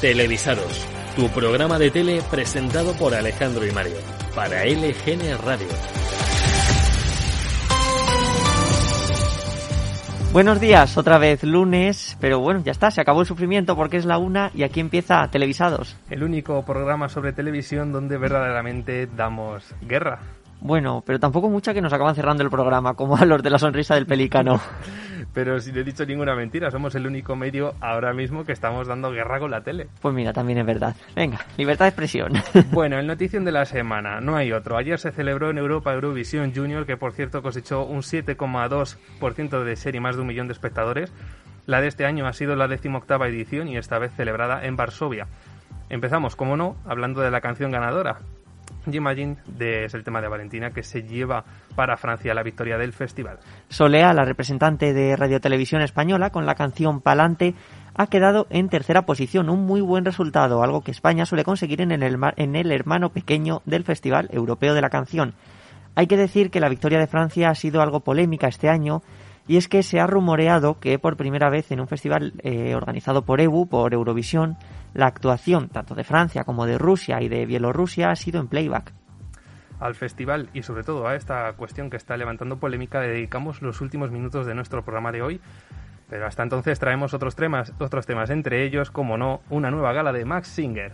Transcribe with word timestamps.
Televisados, 0.00 0.88
tu 1.14 1.28
programa 1.28 1.78
de 1.78 1.90
tele 1.90 2.22
presentado 2.30 2.94
por 2.94 3.14
Alejandro 3.14 3.66
y 3.66 3.70
Mario, 3.70 3.98
para 4.34 4.64
LGN 4.64 5.36
Radio. 5.44 5.68
Buenos 10.32 10.58
días, 10.58 10.96
otra 10.96 11.18
vez 11.18 11.44
lunes, 11.44 12.16
pero 12.18 12.40
bueno, 12.40 12.62
ya 12.64 12.72
está, 12.72 12.90
se 12.90 13.02
acabó 13.02 13.20
el 13.20 13.26
sufrimiento 13.26 13.76
porque 13.76 13.98
es 13.98 14.06
la 14.06 14.16
una 14.16 14.50
y 14.54 14.62
aquí 14.62 14.80
empieza 14.80 15.28
Televisados. 15.28 15.98
El 16.08 16.22
único 16.22 16.64
programa 16.64 17.10
sobre 17.10 17.34
televisión 17.34 17.92
donde 17.92 18.16
verdaderamente 18.16 19.06
damos 19.06 19.74
guerra. 19.82 20.20
Bueno, 20.62 21.02
pero 21.04 21.20
tampoco 21.20 21.50
mucha 21.50 21.74
que 21.74 21.82
nos 21.82 21.92
acaban 21.92 22.14
cerrando 22.14 22.42
el 22.42 22.48
programa, 22.48 22.94
como 22.94 23.18
a 23.18 23.26
los 23.26 23.42
de 23.42 23.50
la 23.50 23.58
sonrisa 23.58 23.96
del 23.96 24.06
pelícano. 24.06 24.62
pero 25.32 25.60
si 25.60 25.72
no 25.72 25.80
he 25.80 25.84
dicho 25.84 26.04
ninguna 26.04 26.34
mentira, 26.34 26.70
somos 26.70 26.94
el 26.94 27.06
único 27.06 27.36
medio 27.36 27.74
ahora 27.80 28.12
mismo 28.12 28.44
que 28.44 28.52
estamos 28.52 28.86
dando 28.86 29.10
guerra 29.10 29.38
con 29.38 29.50
la 29.50 29.62
tele. 29.62 29.88
Pues 30.00 30.14
mira, 30.14 30.32
también 30.32 30.58
es 30.58 30.66
verdad. 30.66 30.96
Venga, 31.14 31.40
libertad 31.56 31.86
de 31.86 31.90
expresión. 31.90 32.32
bueno, 32.72 32.98
el 32.98 33.06
notición 33.06 33.44
de 33.44 33.52
la 33.52 33.64
semana, 33.64 34.20
no 34.20 34.36
hay 34.36 34.52
otro. 34.52 34.76
Ayer 34.76 34.98
se 34.98 35.12
celebró 35.12 35.50
en 35.50 35.58
Europa 35.58 35.92
Eurovisión 35.92 36.54
Junior, 36.54 36.86
que 36.86 36.96
por 36.96 37.12
cierto 37.12 37.42
cosechó 37.42 37.84
un 37.84 38.00
7,2% 38.00 39.64
de 39.64 39.76
serie, 39.76 40.00
más 40.00 40.16
de 40.16 40.22
un 40.22 40.28
millón 40.28 40.46
de 40.46 40.52
espectadores. 40.52 41.12
La 41.66 41.80
de 41.80 41.88
este 41.88 42.06
año 42.06 42.26
ha 42.26 42.32
sido 42.32 42.56
la 42.56 42.68
decimoctava 42.68 43.28
edición 43.28 43.68
y 43.68 43.76
esta 43.76 43.98
vez 43.98 44.12
celebrada 44.16 44.64
en 44.64 44.76
Varsovia. 44.76 45.26
Empezamos, 45.88 46.36
como 46.36 46.56
no, 46.56 46.76
hablando 46.86 47.20
de 47.20 47.30
la 47.30 47.40
canción 47.40 47.70
ganadora, 47.70 48.18
Imagine 48.90 49.36
de, 49.46 49.84
es 49.84 49.94
el 49.94 50.04
tema 50.04 50.20
de 50.20 50.28
Valentina 50.28 50.70
que 50.70 50.82
se 50.82 51.02
lleva 51.02 51.44
para 51.76 51.96
Francia 51.96 52.34
la 52.34 52.42
victoria 52.42 52.78
del 52.78 52.92
festival. 52.92 53.38
Solea, 53.68 54.12
la 54.12 54.24
representante 54.24 54.92
de 54.92 55.16
Radio 55.16 55.40
Televisión 55.40 55.82
Española, 55.82 56.30
con 56.30 56.46
la 56.46 56.54
canción 56.54 57.00
Palante, 57.00 57.54
ha 57.94 58.06
quedado 58.06 58.46
en 58.50 58.68
tercera 58.68 59.02
posición, 59.02 59.50
un 59.50 59.66
muy 59.66 59.80
buen 59.80 60.04
resultado, 60.04 60.62
algo 60.62 60.82
que 60.82 60.90
España 60.90 61.26
suele 61.26 61.44
conseguir 61.44 61.80
en 61.80 61.92
el, 61.92 62.18
en 62.36 62.56
el 62.56 62.72
hermano 62.72 63.10
pequeño 63.10 63.62
del 63.66 63.84
Festival 63.84 64.28
Europeo 64.32 64.74
de 64.74 64.80
la 64.80 64.90
Canción. 64.90 65.34
Hay 65.94 66.06
que 66.06 66.16
decir 66.16 66.50
que 66.50 66.60
la 66.60 66.68
victoria 66.68 66.98
de 66.98 67.06
Francia 67.06 67.50
ha 67.50 67.54
sido 67.54 67.82
algo 67.82 68.00
polémica 68.00 68.48
este 68.48 68.68
año, 68.68 69.02
y 69.48 69.56
es 69.56 69.68
que 69.68 69.82
se 69.82 69.98
ha 69.98 70.06
rumoreado 70.06 70.78
que 70.78 70.98
por 70.98 71.16
primera 71.16 71.50
vez 71.50 71.72
en 71.72 71.80
un 71.80 71.88
festival 71.88 72.34
eh, 72.44 72.74
organizado 72.74 73.24
por 73.24 73.40
EBU, 73.40 73.66
por 73.68 73.92
Eurovisión, 73.92 74.56
la 74.94 75.06
actuación 75.06 75.68
tanto 75.68 75.94
de 75.94 76.04
Francia 76.04 76.44
como 76.44 76.66
de 76.66 76.78
Rusia 76.78 77.20
y 77.20 77.28
de 77.28 77.46
Bielorrusia 77.46 78.10
ha 78.10 78.16
sido 78.16 78.40
en 78.40 78.48
playback. 78.48 78.92
Al 79.78 79.94
festival 79.94 80.50
y 80.52 80.62
sobre 80.62 80.82
todo 80.82 81.06
a 81.06 81.14
esta 81.14 81.52
cuestión 81.54 81.88
que 81.88 81.96
está 81.96 82.16
levantando 82.16 82.58
polémica 82.58 83.00
dedicamos 83.00 83.62
los 83.62 83.80
últimos 83.80 84.10
minutos 84.10 84.46
de 84.46 84.54
nuestro 84.54 84.84
programa 84.84 85.12
de 85.12 85.22
hoy. 85.22 85.40
Pero 86.08 86.26
hasta 86.26 86.42
entonces 86.42 86.78
traemos 86.78 87.14
otros 87.14 87.36
temas, 87.36 87.72
otros 87.78 88.04
temas 88.04 88.30
entre 88.30 88.64
ellos, 88.64 88.90
como 88.90 89.16
no, 89.16 89.40
una 89.48 89.70
nueva 89.70 89.92
gala 89.92 90.12
de 90.12 90.24
Max 90.24 90.48
Singer. 90.48 90.92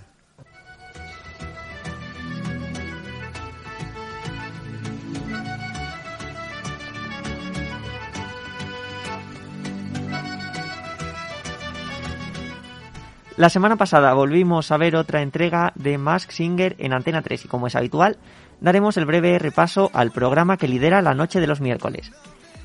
La 13.37 13.51
semana 13.51 13.77
pasada 13.77 14.15
volvimos 14.15 14.71
a 14.71 14.79
ver 14.79 14.97
otra 14.97 15.21
entrega 15.21 15.73
de 15.75 15.99
Mask 15.99 16.31
Singer 16.31 16.75
en 16.79 16.95
Antena 16.95 17.21
3 17.21 17.45
y 17.45 17.49
como 17.49 17.67
es 17.67 17.77
habitual, 17.77 18.17
daremos 18.63 18.97
el 18.97 19.05
breve 19.05 19.39
repaso 19.39 19.91
al 19.93 20.11
programa 20.11 20.57
que 20.57 20.69
lidera 20.69 21.03
la 21.03 21.13
noche 21.13 21.39
de 21.39 21.47
los 21.47 21.61
miércoles. 21.61 22.13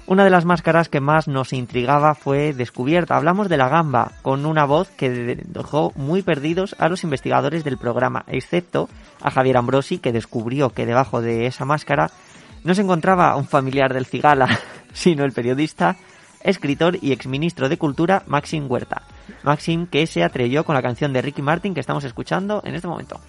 Una 0.08 0.23
de 0.23 0.30
las 0.30 0.45
máscaras 0.45 0.88
que 0.88 1.02
más 1.02 1.28
nos 1.28 1.52
intrigaba 1.52 2.16
fue 2.16 2.53
descubierta. 2.53 3.17
Hablamos 3.17 3.50
de 3.50 3.58
la 3.58 3.67
gamba, 3.67 4.13
con 4.22 4.45
una 4.45 4.63
voz 4.63 4.88
que 4.91 5.38
dejó 5.45 5.91
muy 5.97 6.22
perdidos 6.22 6.73
a 6.80 6.88
los 6.88 7.03
investigadores 7.03 7.66
del 7.66 7.78
programa, 7.78 8.23
excepto 8.28 8.88
a 9.22 9.30
Javier 9.30 9.58
Ambrosi, 9.58 9.97
que 9.97 10.13
descubrió 10.13 10.69
que 10.69 10.85
debajo 10.85 11.22
de 11.22 11.47
esa 11.47 11.66
máscara 11.66 12.11
no 12.63 12.73
se 12.75 12.81
encontraba 12.81 13.35
un 13.35 13.46
familiar 13.46 13.94
del 13.94 14.06
cigala, 14.06 14.47
sino 14.94 15.25
el 15.25 15.34
periodista, 15.34 15.97
escritor 16.40 16.97
y 17.01 17.12
exministro 17.12 17.67
de 17.67 17.78
Cultura 17.78 18.23
Maxim 18.25 18.72
Huerta. 18.72 19.01
Maxim 19.44 19.88
que 19.88 20.08
se 20.08 20.24
atrevió 20.24 20.64
con 20.64 20.76
la 20.76 20.82
canción 20.82 21.14
de 21.14 21.22
Ricky 21.22 21.42
Martin 21.42 21.74
que 21.74 21.80
estamos 21.80 22.04
escuchando 22.04 22.62
en 22.66 22.76
este 22.76 22.88
momento. 22.88 23.20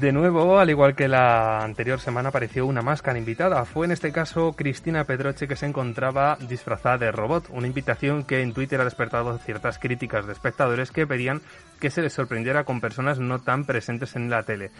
De 0.00 0.10
nuevo, 0.10 0.58
al 0.58 0.70
igual 0.70 0.94
que 0.94 1.06
la 1.06 1.62
anterior 1.62 2.00
semana, 2.00 2.30
apareció 2.30 2.64
una 2.64 2.80
máscara 2.80 3.18
invitada. 3.18 3.66
Fue 3.66 3.84
en 3.84 3.92
este 3.92 4.10
caso 4.10 4.54
Cristina 4.54 5.04
Pedroche 5.04 5.46
que 5.46 5.54
se 5.54 5.66
encontraba 5.66 6.38
disfrazada 6.48 6.96
de 6.96 7.12
robot. 7.12 7.50
Una 7.50 7.66
invitación 7.66 8.24
que 8.24 8.40
en 8.40 8.54
Twitter 8.54 8.80
ha 8.80 8.84
despertado 8.84 9.36
ciertas 9.36 9.78
críticas 9.78 10.26
de 10.26 10.32
espectadores 10.32 10.90
que 10.90 11.06
pedían 11.06 11.42
que 11.78 11.90
se 11.90 12.00
les 12.00 12.14
sorprendiera 12.14 12.64
con 12.64 12.80
personas 12.80 13.18
no 13.18 13.40
tan 13.40 13.66
presentes 13.66 14.16
en 14.16 14.30
la 14.30 14.44
tele 14.44 14.70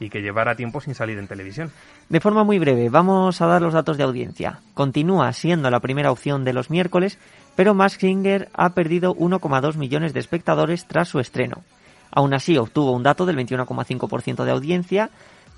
y 0.00 0.10
que 0.10 0.20
llevara 0.20 0.54
tiempo 0.54 0.82
sin 0.82 0.94
salir 0.94 1.18
en 1.18 1.28
televisión. 1.28 1.72
De 2.10 2.20
forma 2.20 2.44
muy 2.44 2.58
breve, 2.58 2.90
vamos 2.90 3.40
a 3.40 3.46
dar 3.46 3.62
los 3.62 3.72
datos 3.72 3.96
de 3.96 4.04
audiencia. 4.04 4.60
Continúa 4.74 5.32
siendo 5.32 5.70
la 5.70 5.80
primera 5.80 6.12
opción 6.12 6.44
de 6.44 6.52
los 6.52 6.70
miércoles 6.70 7.18
pero 7.58 7.74
Mask 7.74 7.98
Singer 7.98 8.48
ha 8.54 8.68
perdido 8.68 9.16
1,2 9.16 9.74
millones 9.74 10.14
de 10.14 10.20
espectadores 10.20 10.86
tras 10.86 11.08
su 11.08 11.18
estreno. 11.18 11.64
Aún 12.12 12.32
así, 12.32 12.56
obtuvo 12.56 12.92
un 12.92 13.02
dato 13.02 13.26
del 13.26 13.36
21,5% 13.36 14.44
de 14.44 14.52
audiencia, 14.52 15.10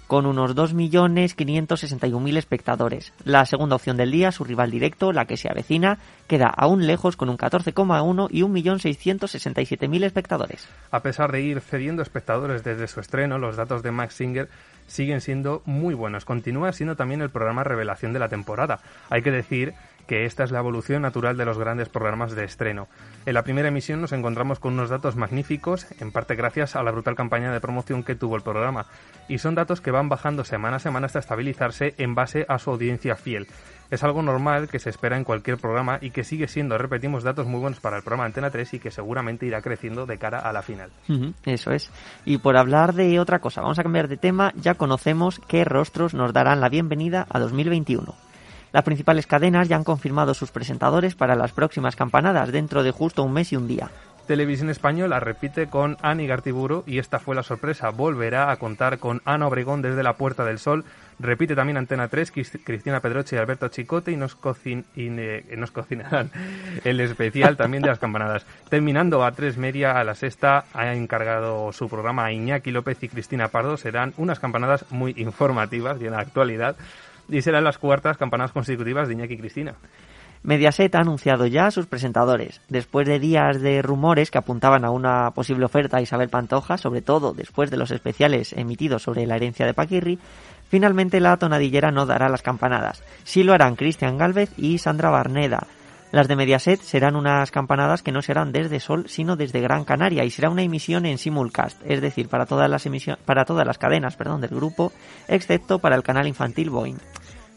con 0.07 0.25
unos 0.25 0.57
2.561.000 0.57 2.37
espectadores. 2.39 3.13
La 3.25 3.45
segunda 3.45 3.77
opción 3.77 3.99
del 3.99 4.13
día, 4.13 4.33
su 4.33 4.45
rival 4.45 4.71
directo, 4.71 5.13
la 5.13 5.27
que 5.27 5.37
se 5.37 5.51
avecina, 5.51 5.99
queda 6.27 6.47
aún 6.47 6.87
lejos 6.87 7.17
con 7.17 7.29
un 7.29 7.37
14,1 7.37 8.29
y 8.31 8.41
1.667.000 8.45 10.03
espectadores. 10.03 10.67
A 10.91 11.03
pesar 11.03 11.31
de 11.33 11.43
ir 11.43 11.61
cediendo 11.61 12.01
espectadores 12.01 12.65
desde 12.65 12.89
su 12.89 13.01
estreno, 13.01 13.37
los 13.37 13.57
datos 13.57 13.83
de 13.83 13.91
Max 13.91 14.15
Singer 14.15 14.49
siguen 14.87 15.21
siendo 15.21 15.63
muy 15.67 15.95
buenos. 15.95 16.25
Continúa 16.25 16.73
siendo 16.73 16.97
también 16.97 17.21
el 17.21 17.29
programa 17.31 17.63
revelación 17.63 18.15
de 18.15 18.19
la 18.19 18.29
temporada. 18.29 18.81
Hay 19.11 19.23
que 19.23 19.31
decir 19.31 19.75
que 20.07 20.25
esta 20.25 20.45
es 20.45 20.51
la 20.51 20.59
evolución 20.59 21.03
natural 21.03 21.37
de 21.37 21.45
los 21.45 21.59
grandes 21.59 21.89
programas 21.89 22.35
de 22.35 22.45
estreno. 22.45 22.89
En 23.27 23.35
la 23.35 23.43
primera 23.43 23.69
emisión 23.69 24.01
nos 24.01 24.13
encontramos 24.13 24.59
con 24.59 24.75
unos 24.75 24.91
datos 24.91 25.17
magníficos, 25.17 25.87
en 26.01 26.13
parte 26.13 26.35
gracias 26.35 26.77
a 26.77 26.83
la 26.83 26.91
brutal 26.91 27.15
campaña 27.15 27.53
de 27.53 27.61
promoción 27.61 28.03
que 28.03 28.15
tuvo 28.15 28.37
el 28.37 28.43
programa, 28.43 28.87
y 29.29 29.39
son 29.39 29.55
datos 29.55 29.81
que 29.81 29.91
van 29.91 30.09
bajando 30.09 30.45
semana 30.45 30.77
a 30.77 30.81
semana 30.81 31.07
hasta 31.07 31.19
estabilizarse 31.19 31.95
en 31.99 32.15
base 32.15 32.45
a 32.49 32.59
su 32.59 32.71
audiencia 32.71 33.17
fiel. 33.17 33.47
Es 33.91 34.05
algo 34.05 34.23
normal 34.23 34.69
que 34.69 34.79
se 34.79 34.89
espera 34.89 35.17
en 35.17 35.25
cualquier 35.25 35.59
programa 35.59 35.99
y 36.01 36.11
que 36.11 36.23
sigue 36.23 36.47
siendo, 36.47 36.79
repetimos, 36.79 37.25
datos 37.25 37.47
muy 37.47 37.61
buenos 37.61 37.81
para 37.81 37.97
el 37.97 38.03
programa 38.05 38.27
Antena 38.27 38.51
3 38.51 38.75
y 38.75 38.79
que 38.79 38.93
seguramente 38.93 39.47
irá 39.47 39.61
creciendo 39.63 40.07
de 40.07 40.17
cara 40.17 40.39
a 40.39 40.53
la 40.53 40.63
final. 40.63 40.91
eso 41.45 41.73
es. 41.73 41.91
Y 42.25 42.39
por 42.39 42.57
hablar 42.57 42.95
de 42.95 43.19
otra 43.19 43.41
cosa, 43.41 43.63
vamos 43.63 43.81
a 43.81 43.83
cambiar 43.83 44.07
de 44.07 44.17
tema, 44.17 44.53
ya 44.55 44.75
conocemos 44.75 45.41
qué 45.49 45.65
rostros 45.65 46.15
nos 46.15 46.33
darán 46.33 46.61
la 46.61 46.69
bienvenida 46.69 47.27
a 47.29 47.41
2021. 47.41 48.30
Las 48.73 48.85
principales 48.85 49.27
cadenas 49.27 49.69
ya 49.69 49.77
han 49.77 49.85
confirmado 49.85 50.35
sus 50.35 50.51
presentadores 50.51 51.15
para 51.15 51.35
las 51.35 51.53
próximas 51.53 51.97
campanadas 51.97 52.53
dentro 52.53 52.83
de 52.83 52.93
justo 52.93 53.23
un 53.23 53.33
mes 53.33 53.53
y 53.53 53.57
un 53.57 53.67
día. 53.67 53.91
Televisión 54.31 54.71
Española 54.71 55.19
repite 55.19 55.67
con 55.67 55.97
Ani 56.03 56.29
Gartiburu 56.29 56.85
y 56.87 56.99
esta 56.99 57.19
fue 57.19 57.35
la 57.35 57.43
sorpresa. 57.43 57.91
Volverá 57.91 58.53
a 58.53 58.57
contar 58.59 59.01
con 59.01 59.21
Ana 59.25 59.49
Obregón 59.49 59.83
desde 59.83 60.05
la 60.05 60.13
Puerta 60.13 60.45
del 60.45 60.61
Sol. 60.61 60.85
Repite 61.19 61.57
también 61.57 61.77
Antena 61.77 62.07
3, 62.07 62.31
Cristina 62.63 63.01
Pedroche 63.01 63.35
y 63.35 63.41
Alberto 63.41 63.67
Chicote 63.67 64.13
y 64.13 64.17
nos, 64.17 64.39
nos 65.57 65.71
cocinarán 65.73 66.31
el 66.85 67.01
especial 67.01 67.57
también 67.57 67.83
de 67.83 67.89
las 67.89 67.99
campanadas. 67.99 68.47
Terminando 68.69 69.25
a 69.25 69.33
tres 69.33 69.57
media 69.57 69.99
a 69.99 70.05
la 70.05 70.15
sexta, 70.15 70.65
ha 70.75 70.95
encargado 70.95 71.73
su 71.73 71.89
programa 71.89 72.27
a 72.27 72.33
Iñaki 72.33 72.71
López 72.71 73.03
y 73.03 73.09
Cristina 73.09 73.49
Pardo. 73.49 73.77
Serán 73.77 74.15
unas 74.17 74.39
campanadas 74.39 74.85
muy 74.91 75.13
informativas 75.17 76.01
y 76.01 76.07
en 76.07 76.13
la 76.13 76.21
actualidad 76.21 76.77
y 77.31 77.43
serán 77.43 77.65
las 77.65 77.79
cuartas 77.79 78.17
campanadas 78.17 78.53
consecutivas 78.53 79.09
de 79.09 79.15
Iñaki 79.15 79.35
y 79.35 79.39
Cristina. 79.39 79.75
Mediaset 80.43 80.95
ha 80.95 81.01
anunciado 81.01 81.47
ya 81.47 81.67
a 81.67 81.71
sus 81.71 81.87
presentadores. 81.87 82.63
Después 82.69 83.07
de 83.07 83.19
días 83.19 83.61
de 83.61 83.83
rumores 83.83 84.31
que 84.31 84.39
apuntaban 84.39 84.87
a 84.87 84.91
una 84.91 85.33
posible 85.33 85.67
oferta 85.67 85.99
a 85.99 86.01
Isabel 86.01 86.31
Pantoja, 86.31 86.79
sobre 86.79 87.03
todo 87.03 87.35
después 87.35 87.71
de 87.71 87.77
los 87.77 87.91
especiales 87.91 88.55
emitidos 88.55 89.03
sobre 89.03 89.27
la 89.27 89.37
herencia 89.37 89.67
de 89.67 89.75
Paquirri, 89.75 90.19
finalmente 90.71 91.21
la 91.21 91.37
tonadillera 91.37 91.91
no 91.91 92.07
dará 92.07 92.31
las 92.31 92.41
campanadas. 92.41 93.03
Sí 93.25 93.43
lo 93.43 93.53
harán 93.53 93.77
Cristian 93.77 94.17
Galvez 94.17 94.51
y 94.57 94.79
Sandra 94.79 95.11
Barneda. 95.11 95.67
Las 96.11 96.27
de 96.27 96.35
Mediaset 96.35 96.81
serán 96.81 97.15
unas 97.15 97.53
campanadas 97.53 98.03
que 98.03 98.11
no 98.11 98.21
serán 98.21 98.51
desde 98.51 98.81
Sol, 98.81 99.05
sino 99.09 99.37
desde 99.37 99.61
Gran 99.61 99.85
Canaria 99.85 100.25
y 100.25 100.31
será 100.31 100.51
una 100.51 100.63
emisión 100.63 101.07
en 101.07 101.19
simulcast, 101.19 101.81
es 101.85 102.01
decir, 102.01 102.29
para 102.29 102.47
todas 102.47 102.69
las 102.69 102.89
para 103.25 103.45
todas 103.45 103.65
las 103.65 103.79
cadenas, 103.79 104.17
del 104.19 104.51
grupo, 104.51 104.91
excepto 105.29 105.79
para 105.79 105.95
el 105.95 106.03
canal 106.03 106.27
infantil 106.27 106.71
Boeing. 106.71 106.99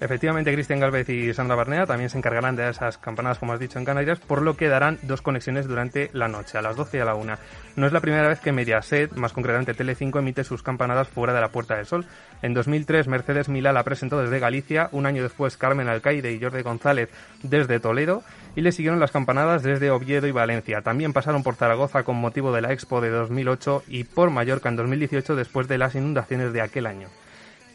Efectivamente, 0.03 0.51
Cristian 0.51 0.81
Galvez 0.81 1.07
y 1.07 1.33
Sandra 1.33 1.55
Barnea 1.55 1.85
también 1.85 2.09
se 2.09 2.17
encargarán 2.17 2.57
de 2.57 2.67
esas 2.67 2.97
campanadas, 2.97 3.39
como 3.39 3.53
has 3.53 3.59
dicho, 3.61 3.79
en 3.79 3.85
Canarias, 3.85 4.19
por 4.19 4.41
lo 4.41 4.57
que 4.57 4.67
darán 4.67 5.00
dos 5.03 5.21
conexiones 5.21 5.65
durante 5.65 6.09
la 6.11 6.27
noche, 6.27 6.57
a 6.57 6.61
las 6.61 6.75
12 6.75 6.97
y 6.97 7.00
a 7.00 7.05
la 7.05 7.15
1. 7.15 7.38
No 7.77 7.88
es 7.88 7.94
la 7.94 8.01
primera 8.01 8.27
vez 8.27 8.41
que 8.41 8.51
Mediaset, 8.51 9.13
más 9.13 9.31
concretamente 9.31 9.73
Telecinco, 9.73 10.19
emite 10.19 10.44
sus 10.44 10.61
campanadas 10.61 11.07
fuera 11.07 11.33
de 11.33 11.39
la 11.39 11.51
Puerta 11.51 11.77
del 11.77 11.85
Sol. 11.85 12.05
En 12.41 12.53
2003, 12.53 13.07
Mercedes 13.07 13.47
Milá 13.47 13.71
la 13.71 13.85
presentó 13.85 14.19
desde 14.19 14.39
Galicia, 14.39 14.89
un 14.91 15.05
año 15.05 15.23
después 15.23 15.55
Carmen 15.55 15.88
Alcaide 15.88 16.33
y 16.33 16.41
Jordi 16.41 16.63
González 16.63 17.09
desde 17.41 17.79
Toledo, 17.79 18.23
y 18.57 18.61
le 18.61 18.73
siguieron 18.73 19.00
las 19.00 19.11
campanadas 19.11 19.63
desde 19.63 19.89
Oviedo 19.89 20.27
y 20.27 20.31
Valencia. 20.31 20.81
También 20.81 21.13
pasaron 21.13 21.44
por 21.44 21.55
Zaragoza 21.55 22.03
con 22.03 22.17
motivo 22.17 22.51
de 22.51 22.59
la 22.59 22.73
Expo 22.73 23.00
de 23.00 23.09
2008 23.09 23.83
y 23.88 24.03
por 24.03 24.31
Mallorca 24.31 24.67
en 24.67 24.75
2018 24.75 25.38
después 25.38 25.69
de 25.69 25.77
las 25.77 25.95
inundaciones 25.95 26.51
de 26.51 26.59
aquel 26.59 26.88
año. 26.88 27.07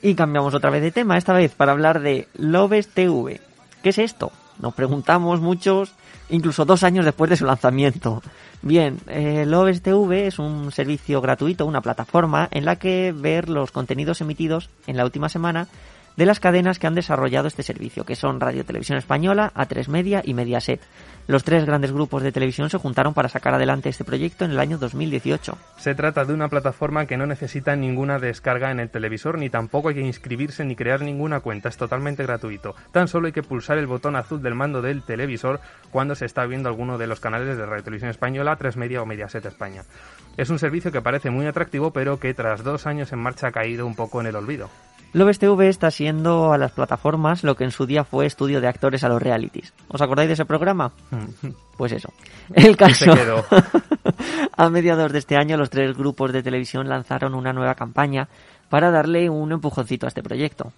Y 0.00 0.14
cambiamos 0.14 0.54
otra 0.54 0.70
vez 0.70 0.82
de 0.82 0.92
tema, 0.92 1.18
esta 1.18 1.32
vez 1.32 1.54
para 1.54 1.72
hablar 1.72 2.00
de 2.00 2.28
Loves 2.34 2.88
TV. 2.88 3.40
¿Qué 3.82 3.88
es 3.88 3.98
esto? 3.98 4.30
Nos 4.60 4.74
preguntamos 4.74 5.40
muchos, 5.40 5.92
incluso 6.28 6.64
dos 6.64 6.84
años 6.84 7.04
después 7.04 7.30
de 7.30 7.36
su 7.36 7.44
lanzamiento. 7.44 8.22
Bien, 8.62 8.98
eh, 9.08 9.46
TV 9.82 10.26
es 10.26 10.38
un 10.38 10.70
servicio 10.72 11.20
gratuito, 11.20 11.66
una 11.66 11.80
plataforma 11.80 12.48
en 12.50 12.64
la 12.64 12.76
que 12.76 13.12
ver 13.16 13.48
los 13.48 13.72
contenidos 13.72 14.20
emitidos 14.20 14.70
en 14.86 14.96
la 14.96 15.04
última 15.04 15.28
semana 15.28 15.68
de 16.18 16.26
las 16.26 16.40
cadenas 16.40 16.80
que 16.80 16.88
han 16.88 16.96
desarrollado 16.96 17.46
este 17.46 17.62
servicio, 17.62 18.04
que 18.04 18.16
son 18.16 18.40
Radio 18.40 18.64
Televisión 18.64 18.98
Española, 18.98 19.52
A3 19.54 19.86
Media 19.86 20.20
y 20.24 20.34
Mediaset. 20.34 20.80
Los 21.28 21.44
tres 21.44 21.64
grandes 21.64 21.92
grupos 21.92 22.24
de 22.24 22.32
televisión 22.32 22.70
se 22.70 22.78
juntaron 22.78 23.14
para 23.14 23.28
sacar 23.28 23.54
adelante 23.54 23.88
este 23.88 24.02
proyecto 24.02 24.44
en 24.44 24.50
el 24.50 24.58
año 24.58 24.78
2018. 24.78 25.56
Se 25.76 25.94
trata 25.94 26.24
de 26.24 26.34
una 26.34 26.48
plataforma 26.48 27.06
que 27.06 27.16
no 27.16 27.24
necesita 27.24 27.76
ninguna 27.76 28.18
descarga 28.18 28.72
en 28.72 28.80
el 28.80 28.90
televisor, 28.90 29.38
ni 29.38 29.48
tampoco 29.48 29.90
hay 29.90 29.94
que 29.94 30.00
inscribirse 30.00 30.64
ni 30.64 30.74
crear 30.74 31.02
ninguna 31.02 31.38
cuenta, 31.38 31.68
es 31.68 31.76
totalmente 31.76 32.24
gratuito. 32.24 32.74
Tan 32.90 33.06
solo 33.06 33.28
hay 33.28 33.32
que 33.32 33.44
pulsar 33.44 33.78
el 33.78 33.86
botón 33.86 34.16
azul 34.16 34.42
del 34.42 34.56
mando 34.56 34.82
del 34.82 35.04
televisor 35.04 35.60
cuando 35.92 36.16
se 36.16 36.26
está 36.26 36.46
viendo 36.46 36.68
alguno 36.68 36.98
de 36.98 37.06
los 37.06 37.20
canales 37.20 37.56
de 37.56 37.64
Radio 37.64 37.84
Televisión 37.84 38.10
Española, 38.10 38.56
3 38.56 38.76
Media 38.76 39.02
o 39.02 39.06
Mediaset 39.06 39.46
España. 39.46 39.84
Es 40.36 40.50
un 40.50 40.58
servicio 40.58 40.90
que 40.90 41.00
parece 41.00 41.30
muy 41.30 41.46
atractivo, 41.46 41.92
pero 41.92 42.18
que 42.18 42.34
tras 42.34 42.64
dos 42.64 42.88
años 42.88 43.12
en 43.12 43.20
marcha 43.20 43.46
ha 43.46 43.52
caído 43.52 43.86
un 43.86 43.94
poco 43.94 44.20
en 44.20 44.26
el 44.26 44.34
olvido. 44.34 44.68
Loves 45.12 45.38
TV 45.38 45.68
está 45.68 45.90
siendo 45.90 46.52
a 46.52 46.58
las 46.58 46.72
plataformas 46.72 47.42
lo 47.42 47.56
que 47.56 47.64
en 47.64 47.70
su 47.70 47.86
día 47.86 48.04
fue 48.04 48.26
estudio 48.26 48.60
de 48.60 48.68
actores 48.68 49.04
a 49.04 49.08
los 49.08 49.22
realities. 49.22 49.72
¿Os 49.88 50.02
acordáis 50.02 50.28
de 50.28 50.34
ese 50.34 50.44
programa? 50.44 50.92
Pues 51.76 51.92
eso. 51.92 52.12
El 52.54 52.76
caso. 52.76 53.12
a 54.56 54.68
mediados 54.68 55.12
de 55.12 55.18
este 55.18 55.36
año, 55.36 55.56
los 55.56 55.70
tres 55.70 55.96
grupos 55.96 56.32
de 56.32 56.42
televisión 56.42 56.88
lanzaron 56.88 57.34
una 57.34 57.52
nueva 57.52 57.74
campaña 57.74 58.28
para 58.68 58.90
darle 58.90 59.30
un 59.30 59.52
empujoncito 59.52 60.06
a 60.06 60.08
este 60.08 60.22
proyecto. 60.22 60.72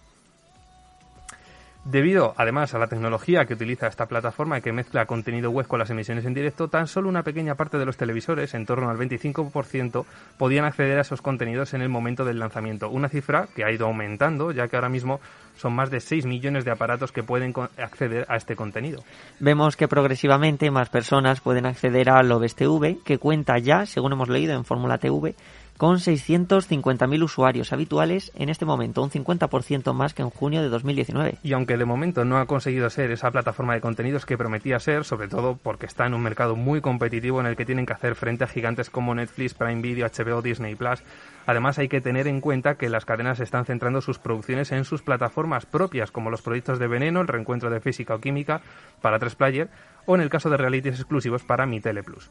Debido, 1.85 2.35
además, 2.37 2.75
a 2.75 2.79
la 2.79 2.89
tecnología 2.89 3.47
que 3.47 3.55
utiliza 3.55 3.87
esta 3.87 4.05
plataforma 4.05 4.61
que 4.61 4.71
mezcla 4.71 5.07
contenido 5.07 5.51
web 5.51 5.67
con 5.67 5.79
las 5.79 5.89
emisiones 5.89 6.27
en 6.27 6.35
directo, 6.35 6.69
tan 6.69 6.87
solo 6.87 7.09
una 7.09 7.23
pequeña 7.23 7.55
parte 7.55 7.79
de 7.79 7.87
los 7.87 7.97
televisores, 7.97 8.53
en 8.53 8.67
torno 8.67 8.91
al 8.91 8.99
25%, 8.99 10.05
podían 10.37 10.67
acceder 10.67 10.99
a 10.99 11.01
esos 11.01 11.23
contenidos 11.23 11.73
en 11.73 11.81
el 11.81 11.89
momento 11.89 12.27
del 12.27 12.39
lanzamiento. 12.39 12.91
Una 12.91 13.09
cifra 13.09 13.49
que 13.55 13.65
ha 13.65 13.73
ido 13.73 13.87
aumentando, 13.87 14.53
ya 14.53 14.69
que 14.69 14.77
ahora 14.77 14.91
mismo 14.91 15.21
son 15.57 15.75
más 15.75 15.91
de 15.91 16.01
6 16.01 16.27
millones 16.27 16.67
de 16.67 16.71
aparatos 16.71 17.13
que 17.13 17.23
pueden 17.23 17.55
acceder 17.79 18.27
a 18.29 18.37
este 18.37 18.57
contenido. 18.57 19.03
Vemos 19.39 19.77
que 19.77 19.89
progresivamente 19.89 20.71
más 20.71 20.91
personas 20.91 21.41
pueden 21.41 21.65
acceder 21.65 22.11
a 22.11 22.23
Loves 22.23 22.57
TV, 22.57 22.99
que 23.05 23.17
cuenta 23.17 23.59
ya, 23.59 23.87
según 23.87 24.13
hemos 24.13 24.29
leído 24.29 24.55
en 24.55 24.67
Fórmula 24.67 24.99
TV, 24.99 25.35
con 25.81 25.97
650.000 25.97 27.23
usuarios 27.23 27.73
habituales 27.73 28.33
en 28.35 28.51
este 28.51 28.67
momento, 28.67 29.03
un 29.03 29.09
50% 29.09 29.95
más 29.95 30.13
que 30.13 30.21
en 30.21 30.29
junio 30.29 30.61
de 30.61 30.69
2019. 30.69 31.39
Y 31.43 31.55
aunque 31.55 31.79
de 31.79 31.87
momento 31.87 32.27
no 32.27 32.37
ha 32.37 32.45
conseguido 32.45 32.91
ser 32.91 33.11
esa 33.11 33.31
plataforma 33.31 33.73
de 33.73 33.81
contenidos 33.81 34.27
que 34.27 34.37
prometía 34.37 34.79
ser, 34.79 35.05
sobre 35.05 35.29
todo 35.29 35.57
porque 35.57 35.87
está 35.87 36.05
en 36.05 36.13
un 36.13 36.23
mercado 36.23 36.55
muy 36.55 36.83
competitivo 36.83 37.41
en 37.41 37.47
el 37.47 37.57
que 37.57 37.65
tienen 37.65 37.87
que 37.87 37.95
hacer 37.95 38.15
frente 38.15 38.45
a 38.45 38.47
gigantes 38.47 38.91
como 38.91 39.15
Netflix, 39.15 39.55
Prime 39.55 39.81
Video, 39.81 40.07
HBO, 40.07 40.43
Disney 40.43 40.75
Plus, 40.75 41.03
Además, 41.47 41.79
hay 41.79 41.89
que 41.89 42.03
tener 42.03 42.29
en 42.29 42.43
cuenta 42.43 42.77
que 42.77 42.91
las 42.91 43.07
cadenas 43.07 43.41
están 43.41 43.65
centrando 43.65 44.03
sus 44.03 44.19
producciones 44.19 44.71
en 44.73 44.85
sus 44.85 45.03
plataformas 45.03 45.67
propias, 45.67 46.13
como 46.13 46.31
los 46.31 46.43
proyectos 46.43 46.79
de 46.79 46.87
Veneno, 46.87 47.23
el 47.23 47.27
reencuentro 47.27 47.71
de 47.71 47.81
física 47.81 48.15
o 48.15 48.21
química 48.21 48.61
para 49.01 49.19
3Player, 49.19 49.69
o 50.07 50.15
en 50.15 50.21
el 50.21 50.29
caso 50.29 50.51
de 50.51 50.59
realities 50.59 50.97
exclusivos 50.97 51.43
para 51.43 51.67
Mi 51.67 51.81
Tele 51.81 52.03
Plus 52.03 52.31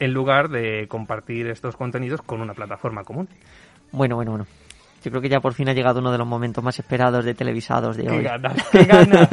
en 0.00 0.12
lugar 0.12 0.48
de 0.48 0.88
compartir 0.88 1.46
estos 1.46 1.76
contenidos 1.76 2.22
con 2.22 2.40
una 2.40 2.54
plataforma 2.54 3.04
común. 3.04 3.28
Bueno, 3.92 4.16
bueno, 4.16 4.32
bueno. 4.32 4.46
Yo 5.02 5.10
creo 5.10 5.22
que 5.22 5.28
ya 5.28 5.40
por 5.40 5.54
fin 5.54 5.68
ha 5.68 5.72
llegado 5.72 6.00
uno 6.00 6.12
de 6.12 6.18
los 6.18 6.26
momentos 6.26 6.62
más 6.62 6.78
esperados 6.78 7.24
de 7.24 7.34
televisados 7.34 7.96
de 7.96 8.10
hoy. 8.10 8.26
¡Qué 8.72 8.84
ganas! 8.84 9.28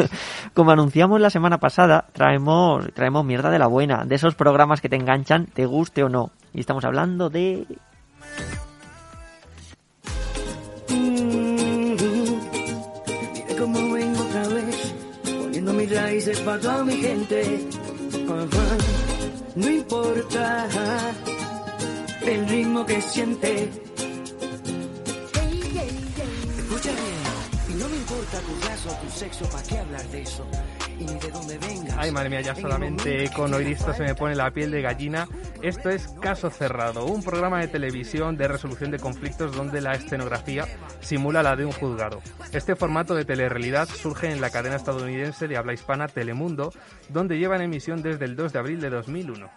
Como 0.54 0.72
anunciamos 0.72 1.20
la 1.20 1.30
semana 1.30 1.58
pasada, 1.58 2.06
traemos, 2.14 2.88
traemos 2.94 3.26
mierda 3.26 3.50
de 3.50 3.60
la 3.60 3.68
buena, 3.68 4.06
de 4.06 4.16
esos 4.16 4.36
programas 4.36 4.80
que 4.80 4.88
te 4.88 4.96
enganchan, 4.96 5.48
te 5.48 5.66
guste 5.66 6.04
o 6.04 6.10
no. 6.10 6.32
Y 6.54 6.62
estamos 6.62 6.86
hablando 6.86 7.30
de... 7.30 7.66
cómo 13.58 13.92
vengo 13.92 14.22
otra 14.22 14.48
vez, 14.50 14.96
poniendo 15.24 15.74
mis 15.74 15.94
raíces 15.94 16.40
para 16.42 16.60
toda 16.60 16.84
mi 16.86 16.94
gente 16.94 17.68
no 19.58 19.70
importa 19.70 20.68
el 22.22 22.48
ritmo 22.48 22.86
que 22.86 23.02
siente. 23.02 23.70
Escucha 26.58 26.92
bien, 26.92 27.70
y 27.70 27.74
no 27.74 27.90
me 27.90 27.96
importa 27.96 28.40
tu 28.40 28.68
raza 28.68 28.90
o 28.90 29.06
tu 29.06 29.10
sexo, 29.10 29.46
¿para 29.50 29.64
qué 29.64 29.80
hablar 29.80 30.08
de 30.10 30.22
eso? 30.22 30.46
Ay, 31.98 32.12
madre 32.12 32.30
mía, 32.30 32.42
ya 32.42 32.56
solamente 32.56 33.30
con 33.36 33.54
oír 33.54 33.70
esto 33.70 33.94
se 33.94 34.04
me 34.04 34.16
pone 34.16 34.36
la 34.36 34.52
piel 34.52 34.72
de 34.72 34.82
gallina. 34.82 35.28
Esto 35.62 35.90
es 35.90 36.08
Caso 36.22 36.50
Cerrado, 36.50 37.06
un 37.06 37.24
programa 37.24 37.60
de 37.60 37.68
televisión 37.68 38.38
de 38.38 38.48
resolución 38.48 38.92
de 38.92 39.00
conflictos 39.00 39.56
donde 39.56 39.82
la 39.82 39.94
escenografía 39.94 40.66
simula 41.02 41.42
la 41.44 41.56
de 41.56 41.66
un 41.66 41.72
juzgado. 41.72 42.22
Este 42.52 42.76
formato 42.76 43.16
de 43.16 43.26
telerrealidad 43.26 43.88
surge 43.88 44.32
en 44.32 44.42
la 44.42 44.50
cadena 44.50 44.76
estadounidense 44.76 45.48
de 45.48 45.58
habla 45.58 45.74
hispana 45.74 46.08
Telemundo, 46.08 46.72
donde 47.10 47.38
lleva 47.38 47.56
en 47.56 47.64
emisión 47.64 48.02
desde 48.02 48.26
el 48.26 48.36
2 48.36 48.54
de 48.54 48.60
abril 48.60 48.80
de 48.80 48.90
2001. 48.90 49.50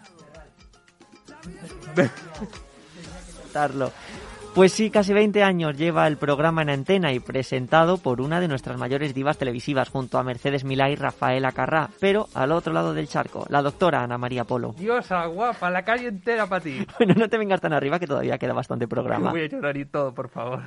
Pues 4.54 4.72
sí, 4.72 4.90
casi 4.90 5.12
20 5.14 5.44
años 5.44 5.76
lleva 5.78 6.08
el 6.08 6.16
programa 6.16 6.62
en 6.62 6.70
antena 6.70 7.12
y 7.12 7.20
presentado 7.20 7.98
por 7.98 8.20
una 8.20 8.40
de 8.40 8.48
nuestras 8.48 8.76
mayores 8.76 9.14
divas 9.14 9.38
televisivas 9.38 9.88
junto 9.88 10.18
a 10.18 10.24
Mercedes 10.24 10.64
Milá 10.64 10.90
y 10.90 10.96
Rafaela 10.96 11.52
Carrá, 11.52 11.88
pero 12.00 12.26
al 12.34 12.50
otro 12.50 12.72
lado 12.72 12.92
del 12.92 13.08
charco, 13.08 13.46
la 13.48 13.62
doctora 13.62 14.02
Ana 14.02 14.18
María 14.18 14.44
Polo. 14.44 14.74
Diosa, 14.76 15.24
guapa, 15.26 15.70
la 15.70 15.84
calle 15.84 16.08
entera 16.08 16.46
para 16.46 16.62
ti. 16.62 16.84
Bueno, 16.98 17.14
no 17.16 17.28
te 17.28 17.38
vengas 17.38 17.60
tan 17.60 17.72
arriba 17.72 17.98
que 17.98 18.06
todavía 18.06 18.36
queda 18.38 18.52
bastante 18.52 18.86
programa. 18.88 19.30
voy 19.30 19.42
a 19.42 19.48
llorar 19.48 19.76
y 19.76 19.84
todo, 19.86 20.12
por 20.12 20.28
favor. 20.28 20.60